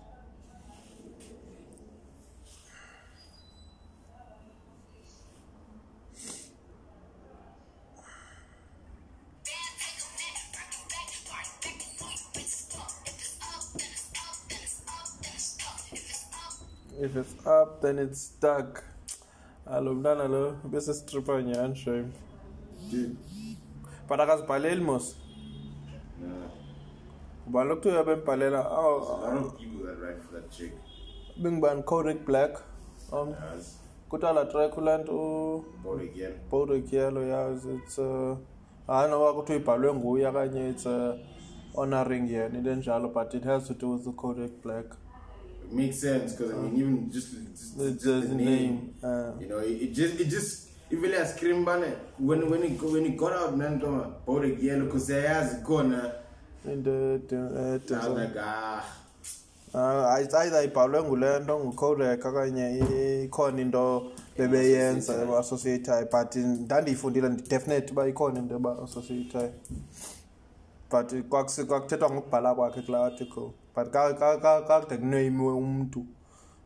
if 17.01 17.15
it's 17.15 17.47
up 17.47 17.81
then 17.81 17.97
it's 17.97 18.21
stuck 18.21 18.83
alo 19.65 19.93
mntana 19.93 20.27
lo 20.27 20.57
bese 20.71 20.93
sitripa 20.93 21.41
nyani 21.41 21.75
shame 21.75 22.09
but 24.07 24.19
akazibhaleli 24.19 24.81
mos 24.81 25.15
yeah. 26.21 26.60
Ubani 27.47 27.69
lokuthiwa 27.69 28.03
bembhalela 28.03 28.59
A 28.59 28.81
lot 28.81 29.45
of 29.45 29.57
people 29.57 29.85
that 29.87 29.99
write 29.99 30.21
for 30.21 30.33
that 30.41 30.49
chick. 30.51 30.71
bengibani 31.41 31.83
Kodak 31.83 32.25
Black 32.25 32.51
um 33.11 33.29
Yes. 33.29 33.79
kuthiwa 34.09 34.33
la 34.33 34.45
track 34.45 34.77
ulantu 34.77 35.63
Bought 35.83 36.01
again. 36.01 36.33
Bodak 36.51 36.93
Yellow 36.93 37.23
yazi 37.23 37.69
it's 37.75 37.99
uh 37.99 38.37
hayi 38.87 39.09
noba 39.11 39.33
kuthiwa 39.33 39.59
ibhalwe 39.59 39.93
nguye 39.93 40.27
okanye 40.27 40.69
it's 40.69 40.85
uh, 40.85 41.15
honoring 41.75 42.29
yena 42.29 42.57
into 42.57 42.69
enjalo 42.71 43.09
but 43.13 43.33
it 43.33 43.43
has 43.43 43.67
to 43.67 43.73
do 43.73 43.91
with 43.93 44.03
the 44.03 44.11
Kodak 44.11 44.51
Black 44.63 44.85
It 45.65 45.73
makes 45.77 46.01
sense 46.01 46.33
because 46.35 46.53
I 46.53 46.57
mean, 46.57 46.75
even 46.75 47.11
just, 47.11 47.31
just, 47.51 47.77
the, 47.77 47.91
just 47.91 48.03
the, 48.27 48.35
name, 48.35 48.45
name. 48.45 48.93
Uh, 49.03 49.31
You 49.39 49.47
know, 49.47 49.59
it, 49.59 49.81
it 49.81 49.93
just, 49.93 50.19
it 50.19 50.27
just, 50.29 50.67
even 50.91 51.11
like 51.11 51.25
scream 51.27 51.63
banner 51.63 51.95
when 52.19 52.49
when 52.49 52.63
it 52.63 52.77
go- 52.77 52.91
when 52.91 53.05
it 53.05 53.15
got 53.15 53.31
out, 53.31 53.55
man, 53.57 53.81
on, 53.83 54.15
bought 54.25 54.43
again 54.43 54.83
because 54.85 55.07
they 55.07 55.21
has 55.21 55.63
the, 56.63 57.19
the, 57.27 57.37
uh, 57.95 58.39
ah, 58.39 58.83
uh, 59.73 60.39
either 60.41 60.63
ibhalwe 60.63 61.03
ngule 61.03 61.39
nto 61.39 61.59
ngukodak 61.59 62.25
okanye 62.25 62.79
ikhona 63.23 63.61
into 63.61 64.11
bebeyenza 64.37 65.13
eba-associatayo 65.23 66.07
but 66.11 66.35
ndandiyifundile 66.35 67.29
definite 67.29 67.91
uba 67.91 68.07
ikhona 68.07 68.39
into 68.39 68.55
eba-associatayo 68.55 69.51
but 70.91 71.13
kwakuthethwa 71.29 72.11
ngokubhala 72.11 72.55
kwakhe 72.55 72.81
kulaa 72.81 73.05
article. 73.05 73.51
But 73.75 73.91
ka- 73.91 74.13
ka- 74.13 74.37
ka- 74.37 74.61
kakude 74.61 74.97
kuneyimiwe 74.97 75.53
umntu 75.53 76.05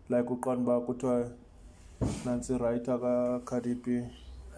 like 0.09 0.29
uqonda 0.33 0.61
uba 0.77 0.85
kuthiwa 0.85 1.29
nantsi 2.25 2.53
writer 2.53 2.99
kacardi 2.99 3.75
b. 3.75 4.01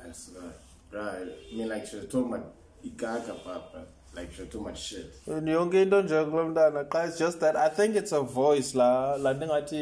That's 0.04 0.32
right, 0.36 0.56
right. 0.93 1.28
I 1.52 1.58
mean, 1.58 1.67
like 1.69 1.86
she 1.86 1.97
was 1.97 2.06
talking 2.08 2.34
about 2.34 2.54
Igaga, 2.84 3.34
papa, 3.43 3.84
like 4.17 4.30
was 4.39 4.47
talking 4.49 4.62
about 4.62 4.77
shit. 4.77 5.13
Yonke 5.27 5.82
into 5.82 6.01
nje 6.03 6.25
kulo 6.25 6.43
mntana 6.49 6.84
xa 6.93 7.08
it's 7.08 7.19
just 7.19 7.39
that 7.39 7.56
i 7.56 7.69
think 7.69 7.95
it's 7.95 8.13
a 8.13 8.21
voice 8.21 8.77
la 8.77 9.17
laa 9.17 9.34
nto 9.34 9.45
ingathi 9.45 9.82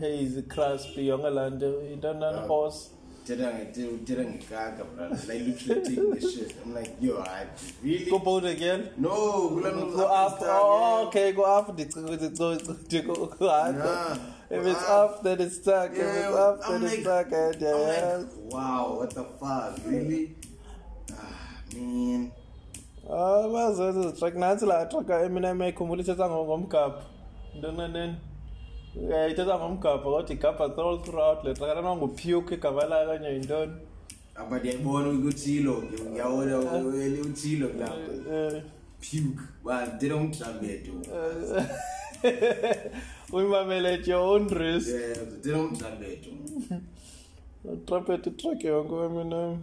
haze 0.00 0.42
crasp 0.42 0.98
yonke 0.98 1.30
laa 1.30 1.50
nto 1.50 1.70
into 1.92 2.14
nani 2.14 2.46
horse 2.48 2.80
Didn't 3.28 3.74
didn't 4.08 4.42
Igaga, 4.42 4.84
bro. 4.96 5.06
Like 5.08 5.42
literally 5.46 5.82
taking 5.82 6.10
the 6.14 6.20
shit. 6.20 6.52
I'm 6.64 6.72
like, 6.74 6.92
yo, 6.98 7.18
I 7.18 7.44
really. 7.84 8.10
go 8.10 8.36
again 8.38 8.88
No, 8.96 9.16
go 9.96 10.06
up 10.06 10.38
oh, 10.42 11.04
okay 11.08 11.32
go 11.32 11.42
up 11.56 11.68
ndicinga 11.74 12.08
ukuthi 12.08 13.02
go 13.06 13.14
go 13.26 13.46
up 13.48 13.76
Nah, 13.76 14.16
if 14.56 14.66
it's 14.72 14.88
up. 14.88 15.22
then 15.22 15.40
it's 15.46 15.56
stuck 15.56 15.90
if 15.92 15.98
it's 15.98 16.30
Yeah, 16.30 16.44
up 16.46 16.60
I'm 16.64 16.80
then 16.80 16.82
it's 16.84 17.06
like- 17.06 17.26
stuck 17.28 17.32
and 17.32 17.56
I'm 17.56 17.62
yeah 17.62 18.16
like, 18.16 18.26
wow, 18.54 18.96
what 18.98 19.10
the 19.18 19.24
fuck, 19.40 19.72
really? 19.92 20.24
Ah, 21.12 21.60
man. 21.74 22.32
Ah 23.12 23.48
bazenza 23.52 24.12
track 24.12 24.34
nantsi 24.34 24.66
laa 24.66 24.86
track 24.86 25.08
eminem 25.10 25.60
ayikhumbula 25.62 26.02
ithetha 26.02 26.26
ngo- 26.28 26.44
ngomgabha. 26.44 27.02
Ntona 27.58 27.88
neni 27.88 28.14
Eh, 29.12 29.30
ithetha 29.32 29.58
ngomgabha 29.58 29.98
kodwa 30.02 30.32
igabha 30.32 30.64
all 30.64 30.98
throughout 31.02 31.44
le 31.44 31.54
track 31.54 31.70
anoma 31.70 31.96
ngupuke 31.96 32.54
igama 32.54 32.84
layo 32.86 33.06
kanye 33.08 33.28
yintoni? 33.34 33.72
But 34.50 34.64
yayibona 34.64 35.08
ukuthilo 35.08 35.82
ngiyabona 36.10 36.58
uthilo 37.26 37.68
lapho 37.80 38.12
Eh, 38.34 38.62
puke 39.00 39.42
but 39.64 39.98
they 40.00 40.08
don't 40.08 40.30
trabeto 40.38 40.92
eh, 41.14 41.64
uyimamele 43.32 43.88
at 43.94 44.06
your 44.08 44.20
own 44.20 44.48
risk. 44.48 44.88
Yeah 44.88 45.14
they 45.42 45.52
don't 45.52 45.78
trabeto 45.78 46.30
trumpet 47.86 48.26
itrack 48.26 48.64
yonke 48.64 48.94
eminem 49.04 49.58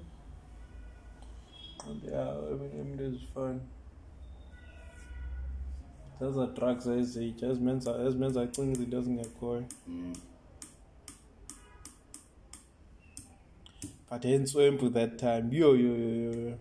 yeah 2.11 2.35
eminem 2.51 3.13
is 3.13 3.21
fun 3.33 3.55
zeza 6.19 6.45
drugs 6.55 6.85
ezitsha 6.87 7.45
ezimenza 7.51 7.89
ezimenza 8.07 8.41
acinga 8.41 8.71
izinto 8.75 8.97
ezingekhoyo 9.01 9.63
mm. 9.87 10.13
but 14.09 14.23
entswempu 14.25 14.89
that 14.89 15.17
time. 15.17 15.45
Yo 15.51 15.75
yo 15.75 15.93
yo 15.97 16.11
yo 16.23 16.31
yo. 16.49 16.57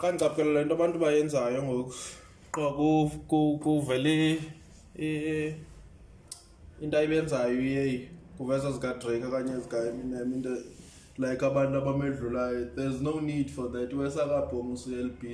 xa 0.00 0.08
ndicaphela 0.12 0.50
le 0.54 0.60
nto 0.64 0.74
abantu 0.76 0.96
bayenzayo 1.04 1.60
ngoku. 1.66 1.94
Qha 2.54 2.66
ku- 2.78 3.20
ku- 3.30 3.58
kuvele 3.62 4.14
i- 5.08 5.54
into 6.80 6.98
ayibenzayo 6.98 7.60
iyeyi 7.60 8.08
kuveza 8.38 8.72
zikadrake 8.72 9.24
okanye 9.24 9.60
zikaeminem 9.60 10.32
into 10.32 10.56
like 11.18 11.46
abantu 11.46 11.78
abamedlulayo 11.78 12.74
there's 12.74 13.00
no 13.00 13.20
need 13.20 13.50
for 13.50 13.72
that. 13.72 13.92
Wesakabhonga 13.92 14.72
uclb 14.74 15.24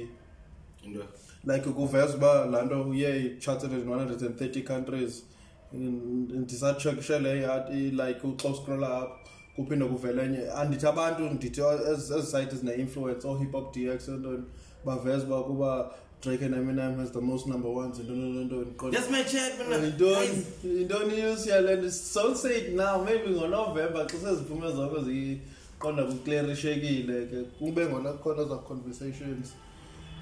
into? 0.84 1.04
Like 1.44 1.70
kuveza 1.70 2.16
uba 2.16 2.46
laa 2.46 2.62
nto 2.62 2.88
uye 2.88 3.36
charted 3.38 3.72
in 3.72 3.88
130 3.88 4.62
countries. 4.62 5.24
Ndisatshekishe 5.72 7.18
le 7.18 7.90
like 7.90 8.20
xa 8.36 8.48
uscrolla 8.48 8.96
apho 8.96 9.16
kuphinde 9.56 9.84
kuvele 9.84 10.24
enye. 10.24 10.50
Andithi 10.50 10.86
abantu 10.86 11.30
ndithi 11.30 11.60
ezi 11.92 12.14
ezi 12.14 12.26
site 12.26 12.56
zine-influence 12.56 13.28
oohip 13.28 13.52
hop 13.52 13.74
dx 13.74 14.08
entoni 14.08 14.44
baveza 14.84 15.26
uba 15.26 15.42
kuba 15.42 15.92
drake 16.22 16.42
and 16.44 16.54
eminem 16.54 16.96
has 16.98 17.10
the 17.12 17.20
most 17.20 17.46
number 17.46 17.68
ones 17.70 17.98
intoni 17.98 18.32
nentoni 18.34 18.90
that's 18.92 19.10
my 19.10 19.22
chat 19.22 19.52
man 19.68 19.84
yintoni 19.84 20.44
yintoni 20.64 21.22
usiyalento 21.34 21.90
don't 22.14 22.36
say 22.36 22.58
it 22.58 22.72
now 22.74 23.04
maybe 23.04 23.30
ngonovember 23.30 24.06
xa 24.06 24.18
seziphume 24.18 24.72
zonke 24.72 25.00
ziqonda 25.04 26.02
kuclarishekile 26.04 27.26
ke 27.26 27.42
kube 27.58 27.86
ngona 27.86 28.12
khona 28.12 28.44
za 28.44 28.56
conversations. 28.56 29.54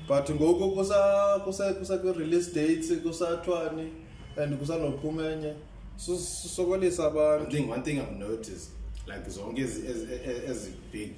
But 0.08 0.30
ngoku 0.30 0.70
kusa 0.76 1.40
kusa 1.44 1.72
kusa 1.74 1.98
kwi-release 1.98 2.52
dates 2.54 2.92
kusathwani 3.02 3.88
and 4.36 4.58
kusanophuma 4.58 5.22
enye 5.32 5.54
Sus- 5.96 6.48
sokolisa 6.56 7.06
abantu. 7.06 7.50
Thing 7.50 7.68
one 7.70 7.82
thing 7.82 7.98
i've 7.98 8.18
noticed 8.18 8.70
like 9.06 9.30
zonke 9.30 9.62
ezi 9.62 9.80
ezi- 9.80 10.50
ezi 10.50 10.70
big 10.92 11.10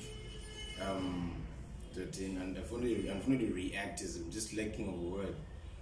um 0.83 1.31
13 1.97 2.39
and 2.39 2.57
unfortunately 2.57 3.09
unfortunately 3.09 3.53
react 3.53 4.01
is 4.03 4.19
just 4.31 4.55
lacking 4.55 4.89
of 4.89 4.95
a 4.95 5.17
word. 5.17 5.35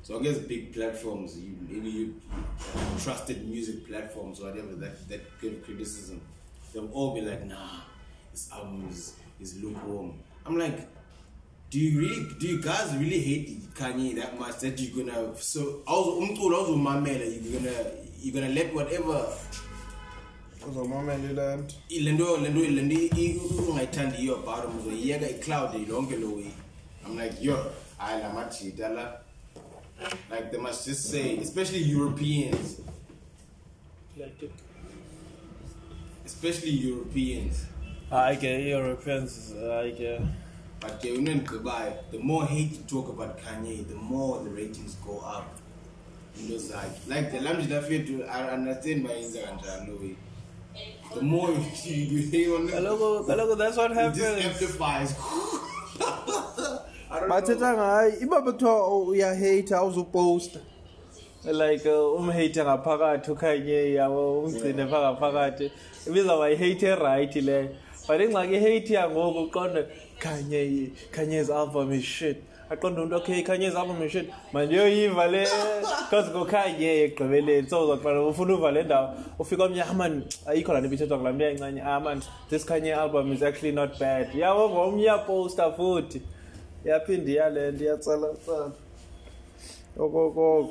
Zonke 0.07 0.29
ezi 0.29 0.49
big 0.49 0.73
platforms 0.75 1.37
you 1.37 1.57
maybe 1.69 1.91
you 1.91 2.15
trusted 3.05 3.49
music 3.49 3.87
platforms 3.87 4.41
or 4.41 4.51
whatever 4.51 4.75
that 4.77 5.09
that 5.09 5.21
give 5.41 5.63
criticism. 5.65 6.21
They'll 6.73 6.91
all 6.93 7.15
be 7.15 7.21
like 7.21 7.45
nah 7.47 7.81
this 8.33 8.51
album 8.53 8.89
is 8.91 9.15
is 9.41 9.57
lukewarm. 9.63 10.13
I'm 10.47 10.59
like 10.59 10.89
do 11.71 11.81
you 11.81 12.01
really 12.01 12.27
do 12.39 12.47
you 12.47 12.61
guys 12.63 12.97
really 12.97 13.21
hate 13.21 13.75
Kanye 13.75 14.15
that 14.17 14.39
much 14.39 14.61
that 14.61 14.79
you're 14.81 15.05
gonna 15.05 15.37
so 15.37 15.83
also 15.87 16.21
umculo 16.21 16.57
awuzumamela 16.59 17.27
you're 17.27 17.61
gonna 17.61 17.77
you're 18.21 18.35
gonna 18.35 18.55
let 18.55 18.73
whatever 18.75 19.27
uzomamela 20.71 21.19
ile 21.25 21.57
nto? 21.57 21.75
Lento 21.89 22.37
lento 22.37 22.61
lento 22.61 23.43
ungayithandi 23.69 24.23
iyo 24.23 24.37
about 24.37 24.75
uzoyiyeka 24.81 25.31
icloud 25.31 25.89
lonke 25.89 26.17
lo 26.17 26.35
way 26.35 26.51
i'm 27.07 27.19
like 27.19 27.45
yo 27.45 27.73
hayi 27.99 28.23
la 28.23 28.33
majita 28.33 28.89
la. 28.89 29.21
Like 30.31 30.51
they 30.51 30.61
must 30.61 30.87
just 30.87 31.11
say 31.11 31.39
especially 31.39 31.91
europeans. 31.91 32.81
Especially 36.27 36.89
europeans. 36.89 37.67
Hayi 38.11 38.37
ke 38.37 38.47
i-europeans 38.47 39.55
hayi 39.71 39.93
ke 39.93 40.21
but 40.81 41.01
ke 41.01 41.13
unendigqibayo 41.19 41.93
the 42.11 42.19
more 42.19 42.47
hate 42.47 42.73
you 42.77 42.85
talk 42.87 43.09
about 43.09 43.39
kanye 43.39 43.89
the 43.89 43.95
more 43.95 44.45
the 44.45 44.51
ratings 44.51 44.97
go 45.07 45.19
up. 45.19 45.47
Into 46.41 46.59
zakhe 46.59 47.09
like 47.09 47.31
the 47.31 47.39
lamjita 47.39 47.83
fethu 47.83 48.25
i 48.25 48.55
understand 48.55 49.07
bayenza 49.07 49.39
kanjani 49.43 49.91
lo 49.91 49.99
way 50.01 50.17
the 51.15 51.23
more 51.23 51.51
you, 51.51 51.65
you, 51.85 51.95
you, 51.95 52.39
you 52.39 52.69
kaloku 52.69 53.27
kaloku 53.27 53.59
that's 53.59 53.77
what 53.77 53.91
it 53.91 53.95
just 54.15 54.21
happens 54.21 54.45
amplifies. 54.45 55.15
I 57.11 57.21
don't 57.21 57.29
bathetha 57.29 57.73
know. 57.73 57.77
ngayo 57.77 58.21
iba 58.21 58.41
bekuthiwa 58.41 59.05
uyahate 59.05 59.75
awuzuposta 59.75 60.61
like 61.45 61.87
uh, 61.87 62.21
umhate 62.21 62.65
ngaphakathi 62.65 63.31
ukhanye 63.31 63.95
yabo 63.95 64.43
umgcine 64.43 64.87
pha 64.87 65.01
ngaphakathi 65.01 65.71
ibizawuba 66.07 66.49
yihate 66.49 66.87
erayithi 66.87 67.41
leyo 67.41 67.69
but 68.09 68.21
ingxaki 68.21 68.55
ihate 68.55 68.95
yangoku 68.95 69.39
uqonde 69.43 69.87
kanye 70.19 70.91
kanye's 71.11 71.51
album 71.51 71.93
is 71.93 72.05
shit. 72.05 72.43
Aqonde 72.75 73.01
umntu 73.01 73.17
okay 73.17 73.43
kanye's 73.43 73.75
album 73.77 74.03
is 74.03 74.13
shit 74.13 74.31
manje 74.53 74.77
yoyiva 74.77 75.27
le 75.27 75.47
because 76.11 76.31
ngokhanye 76.31 77.05
ekugqibeleni 77.05 77.69
so 77.69 77.83
uzoqala 77.85 78.27
ufuna 78.27 78.55
uva 78.55 78.71
le 78.71 78.83
ndawo. 78.83 79.09
Ufika 79.39 79.65
omnye 79.65 79.83
aman 79.83 80.23
ayikho 80.47 80.73
laa 80.73 80.81
nto 80.81 80.89
ibithethwa 80.89 81.17
ngulaa 81.19 81.33
mntu 81.33 81.45
yayincanye 81.45 81.83
aman 81.83 82.23
this 82.49 82.65
kanye 82.65 82.95
album 82.95 83.33
is 83.33 83.43
actually 83.43 83.73
not 83.73 83.99
bad. 83.99 84.35
Yabo 84.35 84.71
ngomnye 84.71 85.03
iyaposta 85.03 85.73
futhi. 85.73 86.23
Yaphinde 86.85 87.33
iyale 87.33 87.73
nto 87.73 87.85
iyatsalatsala 87.85 88.71
okokoko 89.99 90.71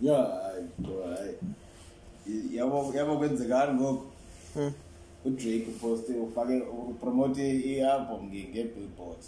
Yeah, 0.00 0.26
hayi, 0.28 0.68
bro, 0.78 0.94
hayi. 1.08 1.34
Yabo 2.52 2.92
yabo 2.94 3.16
kwenzekani 3.16 3.80
ngoku? 3.80 4.04
UDrake 5.26 5.66
uposte 5.68 6.12
ufake 6.12 6.62
upromote 6.90 7.50
i-album 7.50 8.26
nge 8.26 8.48
nge-Billboard. 8.52 9.18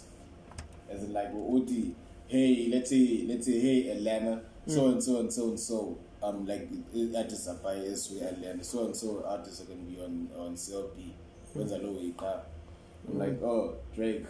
As 0.93 1.03
in 1.03 1.13
like 1.13 1.31
uthi 1.33 1.91
hey 2.27 2.67
let's 2.69 2.89
say 2.89 3.25
let's 3.27 3.45
say 3.45 3.59
hey 3.59 3.91
Atlanta 3.91 4.41
so 4.67 4.87
and 4.91 5.01
so 5.01 5.19
and 5.19 5.31
so 5.31 5.49
and 5.49 5.57
so 5.59 5.97
um 6.21 6.45
like 6.45 6.67
artists 7.17 7.47
are 7.47 7.57
by 7.63 7.95
SW 7.95 8.21
Atlanta 8.21 8.63
so 8.63 8.85
and 8.85 8.95
so 8.95 9.23
artists 9.27 9.61
are 9.61 9.65
going 9.65 9.79
to 9.85 9.91
be 9.91 10.01
on 10.01 10.29
on 10.37 10.55
CLB 10.55 11.13
wenza 11.55 11.77
lo 11.77 11.99
iqa 12.01 12.41
I'm 13.07 13.19
like 13.19 13.41
oh 13.43 13.75
Drake 13.95 14.25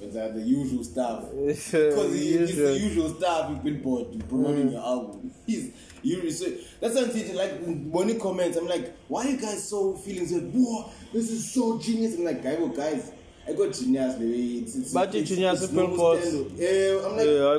wenza 0.00 0.34
the 0.34 0.40
usual 0.42 0.84
stuff 0.84 1.24
because 1.46 2.14
it's 2.14 2.54
the 2.56 2.78
Usual. 2.78 3.08
stuff 3.10 3.50
with 3.50 3.62
Billboard 3.64 4.28
promoting 4.28 4.72
your 4.72 4.82
album. 4.82 5.30
He's 5.46 5.72
you 6.02 6.30
so 6.30 6.46
that's 6.80 6.94
saying. 6.94 7.34
Like 7.34 7.52
when 7.90 8.08
he 8.08 8.14
comments, 8.18 8.56
I'm 8.56 8.68
like, 8.68 8.92
why 9.08 9.24
are 9.26 9.30
you 9.30 9.36
guys 9.38 9.68
so 9.68 9.94
feeling 9.94 10.26
so? 10.26 10.38
Whoa, 10.38 10.90
this 11.12 11.30
is 11.30 11.52
so 11.52 11.78
genius. 11.78 12.14
I'm 12.16 12.24
like, 12.24 12.42
guys, 12.42 12.58
well, 12.58 12.68
guys. 12.68 13.12
I 13.48 13.52
got 13.52 13.72
genius, 13.72 14.14
baby. 14.16 14.58
It's, 14.58 14.74
it's, 14.74 14.92
But 14.92 15.14
it's, 15.14 15.28
genius 15.28 15.62
it's 15.62 15.72
Billboard. 15.72 16.20
standard. 16.20 16.52
Yeah, 16.56 17.06
I'm 17.06 17.16
like, 17.16 17.26
Yeah, 17.26 17.46
I 17.46 17.58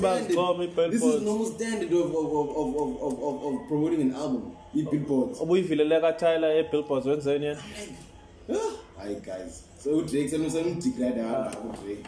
back 0.00 0.16
standard. 0.18 0.34
call 0.36 0.58
me 0.58 0.66
This 0.66 0.74
Billboard. 0.76 1.14
is 1.14 1.22
normal 1.22 1.46
standard 1.46 1.92
of 1.92 2.14
of 2.14 2.32
of 2.32 2.56
of 2.56 2.76
of 2.76 3.22
of, 3.22 3.44
of, 3.46 3.68
promoting 3.68 4.00
an 4.02 4.14
album 4.14 4.52
with 4.74 4.90
billboards. 4.90 5.38
ubuyivile 5.40 5.84
katyler 6.00 6.56
ebillboards 6.58 7.06
wenzeni 7.06 7.44
yena 7.46 7.60
Hi 8.98 9.14
guys. 9.14 9.62
So 9.78 10.02
Drake 10.02 10.28
some 10.30 10.48
some 10.50 10.78
declared 10.80 11.18
out 11.18 11.52
Drake. 11.82 12.04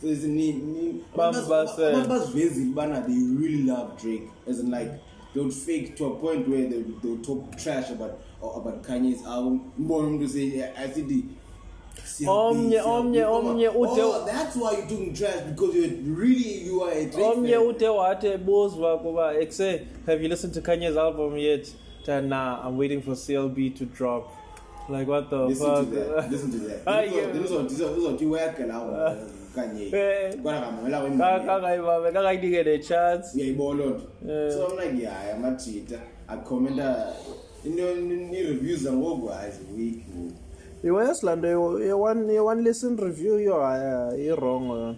So 0.00 0.06
it's 0.08 0.22
ni 0.24 0.52
ni 0.52 1.04
basivezi 1.14 2.74
bana 2.74 3.00
they 3.06 3.14
really 3.38 3.62
love 3.64 4.00
Drake. 4.00 4.22
As 4.48 4.60
in 4.60 4.70
like 4.70 4.90
they 5.34 5.40
would 5.40 5.52
fake 5.54 5.96
to 5.96 6.06
a 6.06 6.16
point 6.16 6.48
where 6.48 6.62
they 6.68 6.82
they 7.02 7.08
would 7.10 7.24
talk 7.24 7.56
trash 7.56 7.90
about 7.90 8.18
or 8.40 8.60
about 8.60 8.82
Kanye's 8.82 9.22
album. 9.26 9.72
Mbona 9.78 10.08
umuntu 10.08 10.28
say 10.28 10.72
I 10.76 10.90
see 10.90 11.02
the 11.02 11.24
Omnye- 12.26 12.80
omnye- 12.82 13.24
omnye 13.26 13.68
ude- 13.68 14.00
Oh, 14.00 14.24
that's 14.26 14.56
why 14.56 14.72
you're 14.72 14.86
doing 14.88 15.12
trash 15.14 15.40
because 15.50 15.74
you're 15.74 15.88
really 16.16 16.64
you 16.64 16.82
are 16.82 16.92
a 16.92 17.04
Drake 17.06 17.26
omnye 17.36 17.56
ude 17.58 17.88
wathi 17.88 18.26
ebuzwa 18.26 18.98
kuba 18.98 19.34
ekuse 19.40 19.86
have 20.06 20.22
you 20.22 20.28
listened 20.28 20.54
to 20.54 20.60
kanye's 20.60 20.96
album 20.96 21.36
yet? 21.36 21.70
Ta, 22.06 22.20
nah 22.20 22.66
i'm 22.66 22.78
waiting 22.78 23.02
for 23.02 23.14
clb 23.14 23.74
to 23.76 23.84
drop. 23.84 24.32
Like 24.88 25.06
what 25.08 25.30
the 25.30 25.36
Listen 25.46 25.66
fuck 25.66 25.84
to 25.90 25.94
that. 25.96 26.30
Listen 26.30 26.50
to 26.50 26.58
that. 26.58 26.80
Ah, 26.86 27.00
Because 27.02 27.16
yeah. 27.16 27.32
Then 27.32 27.42
uzothi 27.44 27.74
uzothi 27.98 28.26
work 28.26 28.58
la 28.58 29.16
Kanye. 29.54 29.92
Eh. 29.92 30.34
Kwana 30.42 30.60
ngamela 30.72 30.98
Ka- 30.98 31.04
wemali. 31.04 31.46
kangayibambe 31.46 32.12
kangayinike 32.12 32.62
ne-chance 32.64 33.26
uyayibona 33.34 33.84
loo 33.84 34.00
nto 34.24 34.50
so 34.52 34.68
i'm 34.68 34.78
like 34.78 35.02
yeah 35.02 35.34
amajita 35.34 35.98
akhomenta 36.28 37.12
into 37.64 37.82
i-reviews 38.36 38.82
zangoku 38.82 39.26
hayi 39.26 39.52
ziweak 39.52 39.94
ngoku 39.94 40.32
iwes 40.84 41.22
laa 41.22 41.36
nto 41.36 41.80
ye-one 41.80 42.32
ye-one 42.32 42.62
listen 42.62 42.96
review 42.96 43.40
yo 43.40 43.56
uh, 43.58 44.18
i-wrong 44.20 44.70
uh, 44.70 44.94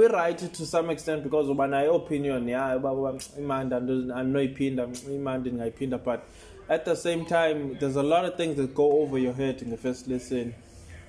we 0.00 0.08
right 0.08 0.52
to 0.52 0.66
some 0.66 0.92
extent 0.92 1.22
because 1.22 1.50
uba 1.50 1.66
nayo 1.66 1.94
opinion 1.96 2.48
yayo 2.48 3.18
imandi 3.38 3.74
anto- 3.74 4.14
andinoyiphinda 4.14 4.88
imandi 5.14 5.48
ndingayiphinda 5.50 5.98
but 5.98 6.20
at 6.68 6.84
the 6.84 6.94
same 6.94 7.24
time 7.24 7.76
there's 7.78 7.96
a 7.96 8.02
lot 8.02 8.24
of 8.24 8.36
things 8.36 8.56
that 8.56 8.74
go 8.74 9.00
over 9.02 9.18
your 9.18 9.32
head 9.32 9.62
in 9.62 9.70
the 9.70 9.76
first 9.76 10.06
listen. 10.08 10.54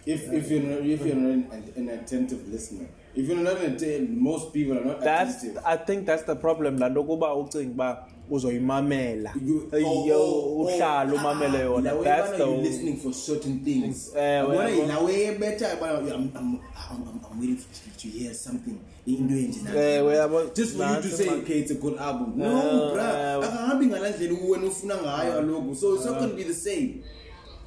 If, 0.06 0.32
if 0.32 0.50
you're 0.50 0.62
not, 0.62 0.80
if 0.86 1.06
you're 1.06 1.15
not 1.15 1.52
an, 1.54 1.74
an 1.76 1.89
attentive 1.89 2.48
listener. 2.48 2.88
If 3.13 3.28
you're 3.28 3.38
not 3.38 3.58
an 3.58 3.74
attentive 3.76 4.10
most 4.10 4.54
people 4.54 4.78
are 4.78 4.86
not 4.86 5.02
that's 5.02 5.43
attentive. 5.43 5.63
I 5.65 5.78
think 5.78 6.06
that's 6.06 6.24
the 6.24 6.36
problem. 6.36 6.78
Laa 6.78 6.89
nto 6.89 7.04
kuba 7.04 7.28
ucinga 7.28 7.72
uba 7.72 8.08
uzoyimamela 8.30 9.34
You- 9.48 9.70
oh, 9.74 9.78
Iyo, 10.06 10.20
oh, 10.22 10.32
oh, 10.32 10.62
uhlale 10.63 11.12
ah, 11.12 11.20
umamele 11.20 11.58
ah, 11.58 11.62
yona 11.62 11.92
la 11.92 11.96
way 11.96 12.04
that's 12.04 12.32
bana 12.32 12.38
the 12.38 12.44
you're 12.52 12.63
listening 12.63 12.98
for 12.98 13.13
certain 13.13 13.60
things 13.63 14.12
Eh, 14.16 14.22
Yabona 14.44 14.70
yabo. 14.70 14.88
la 14.88 15.00
way 15.00 15.26
ebetha 15.28 15.76
bana 15.80 16.00
I'm, 16.00 16.13
I'm, 16.13 16.32
I'm, 16.36 16.60
I'm, 16.92 17.20
I'm 17.32 17.40
waiting 17.40 17.58
for, 17.58 18.00
to 18.02 18.08
hear 18.08 18.34
something 18.34 18.78
into 19.08 19.34
enje 19.34 19.62
nansi. 19.63 19.78
Eh, 19.78 20.02
yabo. 20.04 20.54
just 20.56 20.76
for 20.78 20.84
you 20.84 21.02
to 21.02 21.08
Nansi 21.08 21.12
say 21.18 21.26
man. 21.26 21.40
okay 21.40 21.60
it's 21.60 21.72
a 21.72 21.76
good 21.76 21.98
album 21.98 22.34
Eh, 22.42 22.46
no 22.48 22.94
bra 22.94 23.04
eh. 23.04 23.38
akahambi 23.44 23.86
ngala 23.86 24.10
ndlela 24.10 24.40
wena 24.50 24.68
ufuna 24.68 24.96
ngayo 24.96 25.34
kaloku 25.34 25.76
so 25.76 25.96
it's 25.96 26.06
not 26.06 26.20
going 26.20 26.30
to 26.30 26.36
be 26.36 26.44
the 26.44 26.54
same 26.54 27.04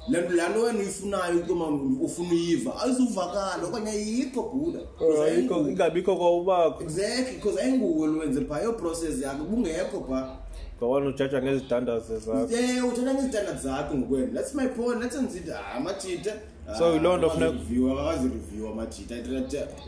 le 0.09 0.21
nto 0.21 0.33
laa 0.35 0.49
nto 0.49 0.61
wena 0.61 0.79
uyifunayo 0.79 1.39
ukuma 1.39 1.67
ufuna 2.01 2.31
uyiva 2.31 2.81
ayizuvakala 2.81 3.63
okanye 3.67 3.91
ayikho 3.91 4.41
buda 4.43 4.79
'Cause 4.79 5.19
Ayikho- 5.19 5.23
ayinguwe. 5.23 5.71
ingabikho 5.71 6.15
kwawubakho 6.15 6.83
exactly 6.83 7.35
because 7.35 7.61
ayinguwe 7.61 8.07
lwenze 8.07 8.41
phaa 8.41 8.59
yo 8.61 8.73
process 8.73 9.21
yakho 9.21 9.43
ubungekho 9.43 10.05
phaa 10.09 10.37
ngawona 10.81 11.07
ujajwa 11.07 11.41
ngezidandazi 11.41 12.17
zakho 12.19 12.53
Eh 12.55 12.85
uthatha 12.87 13.13
ngezitanda 13.13 13.53
zakho 13.53 13.95
ngokwena 13.95 14.33
that's 14.33 14.53
my 14.55 14.67
point. 14.67 15.01
Let's 15.01 15.15
nzithi 15.15 15.51
ah 15.51 15.73
amajita 15.77 16.33
So, 16.77 16.93
yiloo 16.93 17.17
nto 17.17 17.29
funeka- 17.29 17.51
review 17.51 17.99
akazi 17.99 18.27
review 18.29 18.67
amajita 18.67 19.15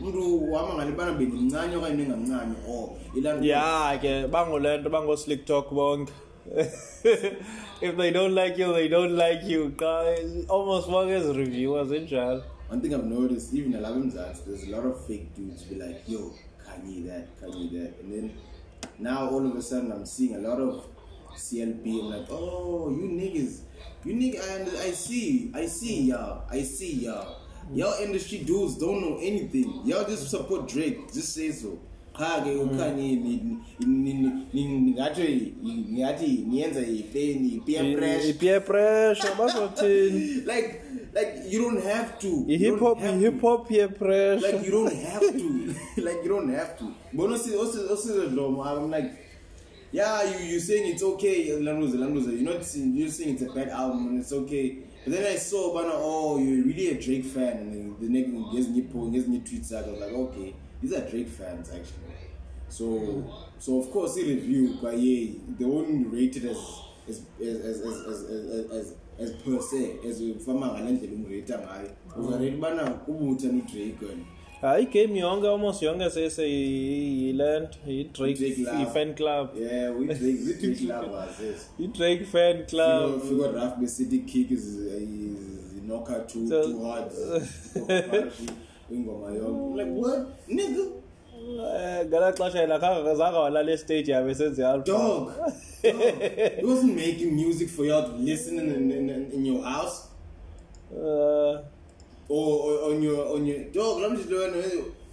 umuntu 0.00 0.36
uhamba 0.36 0.74
ngalibana 0.74 1.12
bendimncane 1.12 1.76
okanye 1.76 1.96
bengamncane 1.96 2.54
oh 2.68 2.96
ilaa 3.16 3.40
ya 3.40 3.98
ke 3.98 4.26
bangole 4.26 4.78
nto 4.78 4.90
bango-slick 4.90 5.44
talk 5.44 5.70
bonke. 5.72 6.12
If 7.86 7.96
they 7.96 8.10
don't 8.10 8.34
like 8.34 8.58
you 8.58 8.72
they 8.72 8.88
don't 8.88 9.14
like 9.16 9.42
you 9.52 9.68
Guys, 9.76 10.46
almost 10.48 10.88
bonke 10.88 11.12
ezi-reviewers 11.14 11.90
enjalo 11.92 12.42
one 12.70 12.80
thing 12.80 12.92
I've 12.94 13.06
noticed 13.18 13.54
even 13.54 13.72
alapha 13.74 13.98
emzansi 14.00 14.42
there's 14.46 14.64
a 14.68 14.70
lot 14.76 14.86
of 14.90 15.06
fake 15.06 15.26
dudes 15.36 15.62
be 15.70 15.74
like 15.84 16.00
yo 16.08 16.20
Kanye 16.66 17.06
that 17.08 17.24
Kanye 17.40 17.68
that. 17.74 17.92
And 18.00 18.12
then 18.14 18.30
now 18.98 19.28
all 19.30 19.46
of 19.46 19.54
a 19.56 19.62
sudden 19.62 19.92
I'm 19.92 20.06
seeing 20.06 20.34
a 20.36 20.38
lot 20.38 20.60
of 20.60 20.86
CLB 21.36 22.00
I'm 22.00 22.10
like 22.10 22.26
oh 22.30 22.90
you 22.90 23.08
niggas 23.08 23.60
you 24.04 24.14
niggas 24.14 24.40
I, 24.40 24.88
I 24.88 24.90
see 24.92 25.50
I 25.54 25.66
see 25.66 26.02
y'all 26.02 26.44
I 26.50 26.62
see 26.62 26.92
y'all. 27.06 27.40
Y'all 27.72 27.94
industry 28.02 28.38
dudes 28.44 28.76
don't 28.76 29.00
know 29.00 29.16
anything. 29.22 29.80
Y'all 29.86 30.04
just 30.04 30.28
support 30.30 30.68
Drake 30.68 31.10
just 31.14 31.32
say 31.34 31.50
so. 31.50 31.78
Cha 32.16 32.44
ke 32.44 32.52
ukhanye 32.60 33.16
ni- 33.16 33.58
ni- 33.80 34.12
ni- 34.12 34.46
ni- 34.52 34.92
ningathi 34.92 35.54
ngathi 35.64 36.44
niyenza 36.46 36.80
i-peer 36.86 38.60
pressure 38.60 39.34
bazothini? 39.38 40.44
Like 40.46 40.83
like 41.14 41.36
you 41.46 41.62
don't 41.62 41.82
have 41.82 42.18
to. 42.18 42.44
Don't 42.58 42.78
hop 42.80 43.00
i-hip 43.00 43.40
hop 43.40 43.68
peer 43.68 43.88
pressure. 43.88 44.40
Like 44.40 44.64
you 44.64 44.70
don't 44.70 44.92
have 44.94 45.20
to. 45.20 45.74
Like 46.02 46.22
you 46.24 46.28
don't 46.28 46.52
have 46.52 46.78
to. 46.78 46.92
But 47.12 47.30
also 47.30 47.58
also 47.90 48.28
Dlomo, 48.28 48.66
i'm 48.66 48.90
like 48.90 49.12
yeah 49.92 50.22
you 50.24 50.44
you 50.54 50.60
saying 50.60 50.92
it's 50.92 51.02
okay. 51.02 51.48
Landuza 51.50 51.96
landuza 51.98 52.32
you're 52.32 52.52
not 52.52 52.64
saying- 52.64 52.94
you're 52.96 53.08
saying 53.08 53.34
it's 53.34 53.42
a 53.42 53.52
bad 53.54 53.68
album 53.68 54.08
and 54.08 54.20
it's 54.20 54.32
okay. 54.32 54.78
But 55.04 55.12
then 55.14 55.32
i 55.32 55.36
saw 55.36 55.72
bana 55.74 55.92
oh 55.94 56.38
you're 56.38 56.64
really 56.66 56.88
a 56.90 57.00
drake 57.00 57.24
fan. 57.24 57.56
And 57.58 58.00
the 58.00 58.08
next 58.08 58.30
ngezinye 58.30 58.92
po 58.92 58.98
ngezinye 59.06 59.40
tweets 59.44 59.72
i 59.72 59.82
was 59.88 60.00
like 60.00 60.12
okay. 60.12 60.54
These 60.82 60.92
are 60.94 61.08
drake 61.10 61.28
fans 61.28 61.68
actually. 61.70 62.14
So 62.68 63.24
so 63.58 63.78
of 63.78 63.90
course 63.90 64.18
i 64.18 64.22
review 64.22 64.74
kwaye 64.80 65.38
they 65.58 65.64
won't 65.64 66.12
rate 66.12 66.36
it 66.36 66.44
as 66.44 66.58
as 67.08 67.20
as 67.40 67.80
as 67.80 67.80
as 67.80 67.96
as, 68.06 68.20
as, 68.30 68.70
as 68.72 68.94
per 69.18 69.60
se 69.62 69.96
as 70.10 70.20
ufama 70.20 70.66
ngale 70.66 70.90
ndlela 70.90 71.12
umrate 71.14 71.52
ngayo 71.54 71.90
uzarate 72.28 72.50
bana 72.50 72.90
kubutha 72.90 73.46
nodrake 73.48 74.04
wena 74.04 74.24
hayi 74.60 74.84
igame 74.84 75.18
yonke 75.18 75.48
almost 75.48 75.82
yonke 75.82 76.10
seseyile 76.10 77.60
nto 77.60 77.78
Drake 77.86 78.44
yi-drake 78.44 78.62
love. 78.62 78.82
i-fan 78.82 79.14
club 79.14 79.48
Yeah, 79.60 79.90
we 79.98 80.06
Drake, 80.06 80.22
we 80.46 80.52
Drake 80.54 80.84
lovers, 80.92 81.40
yes. 81.42 81.70
i-drake 81.78 82.24
fan 82.24 82.66
club 82.66 83.22
figure 83.22 83.52
Raf 83.52 83.80
the 83.80 83.88
city 83.88 84.18
kick 84.18 84.50
too 86.28 86.48
So- 86.48 86.62
too 86.62 86.82
hard. 86.84 87.12
Ingoma 88.90 89.30
yonke. 89.36 89.76
Like 89.76 89.90
what, 89.90 90.48
nigga? 90.48 90.92
Eh, 91.44 92.06
ngala 92.08 92.32
xesha 92.32 92.58
yena 92.60 92.78
zange 92.80 93.36
walala 93.38 93.70
estage 93.72 94.08
yabe 94.12 94.34
senze. 94.34 94.62
Dog. 94.84 95.30
He 95.82 96.62
wasn't 96.64 96.96
making 96.96 97.34
music 97.36 97.68
for 97.68 97.84
y'all 97.84 98.08
to 98.08 98.16
listen 98.16 98.58
in, 98.58 98.90
in, 98.90 99.10
in, 99.10 99.30
in 99.32 99.44
your 99.44 99.62
house 99.62 100.08
Eh, 100.90 101.58
or, 102.28 102.48
or 102.64 102.90
on 102.92 103.02
your 103.02 103.34
on 103.36 103.44
your 103.46 103.64
dog. 103.72 104.00
Learn. 104.00 104.16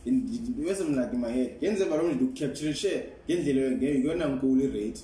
There's 0.03 0.77
something 0.77 0.95
like 0.95 1.11
in 1.13 1.19
my 1.21 1.29
head. 1.29 1.59
Yenze 1.61 1.85
balonje 1.85 2.17
to 2.19 2.27
capture 2.39 2.73
shit. 2.73 3.27
Ngendlela 3.27 3.71
ngiyona 3.77 4.25
nkulu 4.25 4.73
rate. 4.73 5.01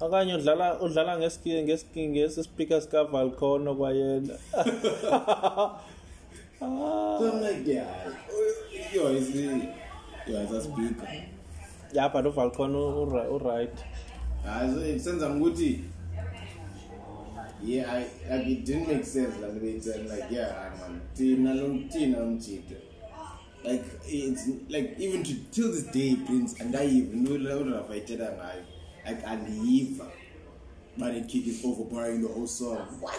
okanye 0.00 0.34
udlala 0.34 0.80
udlala 0.80 1.18
ngeski- 1.18 1.62
ngeski- 1.64 2.08
ngesi 2.08 2.42
speaker 2.44 2.80
sikavalcono 2.80 3.74
kwayena 3.74 4.34
So 6.60 7.32
I'm 7.32 7.40
like, 7.42 7.66
yeah, 7.66 7.84
yo, 8.92 9.06
is 9.08 9.30
the 10.32 10.38
yo, 10.38 10.44
is 10.44 10.52
a 10.52 10.60
speaker. 10.62 11.08
ya 11.92 12.08
but 12.08 12.24
uvalcono 12.26 13.02
uri- 13.02 13.28
uright 13.30 13.78
hayi 14.44 14.98
so 14.98 15.04
senza 15.04 15.28
ukuthi 15.28 15.80
yeah 17.64 17.92
I, 17.92 18.04
like 18.30 18.50
it 18.52 18.64
didn't 18.66 18.88
make 18.88 19.04
sense 19.04 19.34
like 19.40 19.60
they 19.60 19.80
said 19.80 20.08
like 20.08 20.34
yeah 20.34 20.48
hayi 20.54 20.80
man 20.80 21.00
thina 21.14 21.54
lo 21.54 21.78
thina 21.92 22.18
umjito 22.22 22.74
like 23.64 23.84
it's 24.08 24.46
like 24.68 24.94
even 25.04 25.22
to 25.22 25.32
till 25.50 25.72
this 25.72 25.90
day 25.92 26.16
prince 26.16 26.62
andayiva 26.62 27.16
ndavayithetha 27.64 28.24
ngayo 28.32 28.64
like 29.08 29.26
andiyiva 29.26 30.06
but 30.96 31.12
the 31.14 31.20
kick 31.20 31.46
is 31.46 31.64
overpowering 31.64 32.20
the 32.22 32.28
whole 32.28 32.46
song. 32.48 32.78
What? 33.00 33.14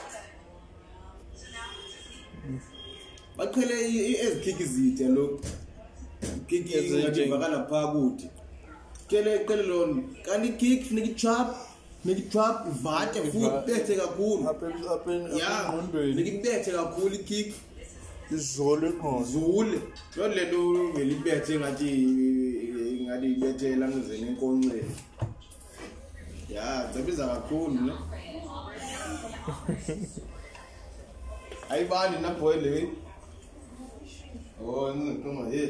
Baqhele 3.38 3.88
i- 3.88 4.16
ezi 4.16 4.96
kick 6.48 6.68
zide 6.68 6.78
lo 6.78 6.82
kick 6.82 6.86
Ezinje. 6.86 7.00
ngathi 7.04 7.22
ivakala 7.28 7.58
phaa 7.70 7.88
kude 7.94 8.26
kele 9.10 9.32
qele 9.48 9.64
loo 9.64 9.86
kanti 10.26 10.48
ikick 10.48 10.80
funeka 10.88 11.08
itrap 11.14 11.48
funeka 12.04 12.22
itrap 12.26 12.56
ivate 12.72 13.20
futhi 13.32 13.46
Ivate. 13.46 13.72
ibethe 13.72 13.94
kakhulu. 13.96 14.50
Apha 14.50 14.66
em- 14.70 14.88
apha 14.96 15.12
em- 15.14 15.38
ya 15.40 15.48
apha 15.60 15.74
engqondweni. 15.74 16.14
funeka 16.14 16.30
ibethe 16.38 16.72
kakhulu 16.72 17.16
ikick 17.16 17.50
izolo 18.36 18.88
ingqondo 18.88 19.26
zule 19.32 19.78
loo 20.16 20.28
le 20.36 20.42
nto 20.46 20.60
vele 20.96 21.12
ibethe 21.18 21.54
ngathi 21.60 21.90
ngathi 23.06 23.28
ibethe 23.36 23.68
lamzeni 23.76 24.26
enkonkxeni. 24.32 24.92
Ya 26.56 26.66
zabiza 26.94 27.24
kakhulu 27.28 27.74
ne 27.86 27.92
ayibani 31.70 32.16
nabhoy 32.22 32.58
le 32.66 32.74
oh 34.66 34.94
noma 34.94 35.44
ye 35.56 35.64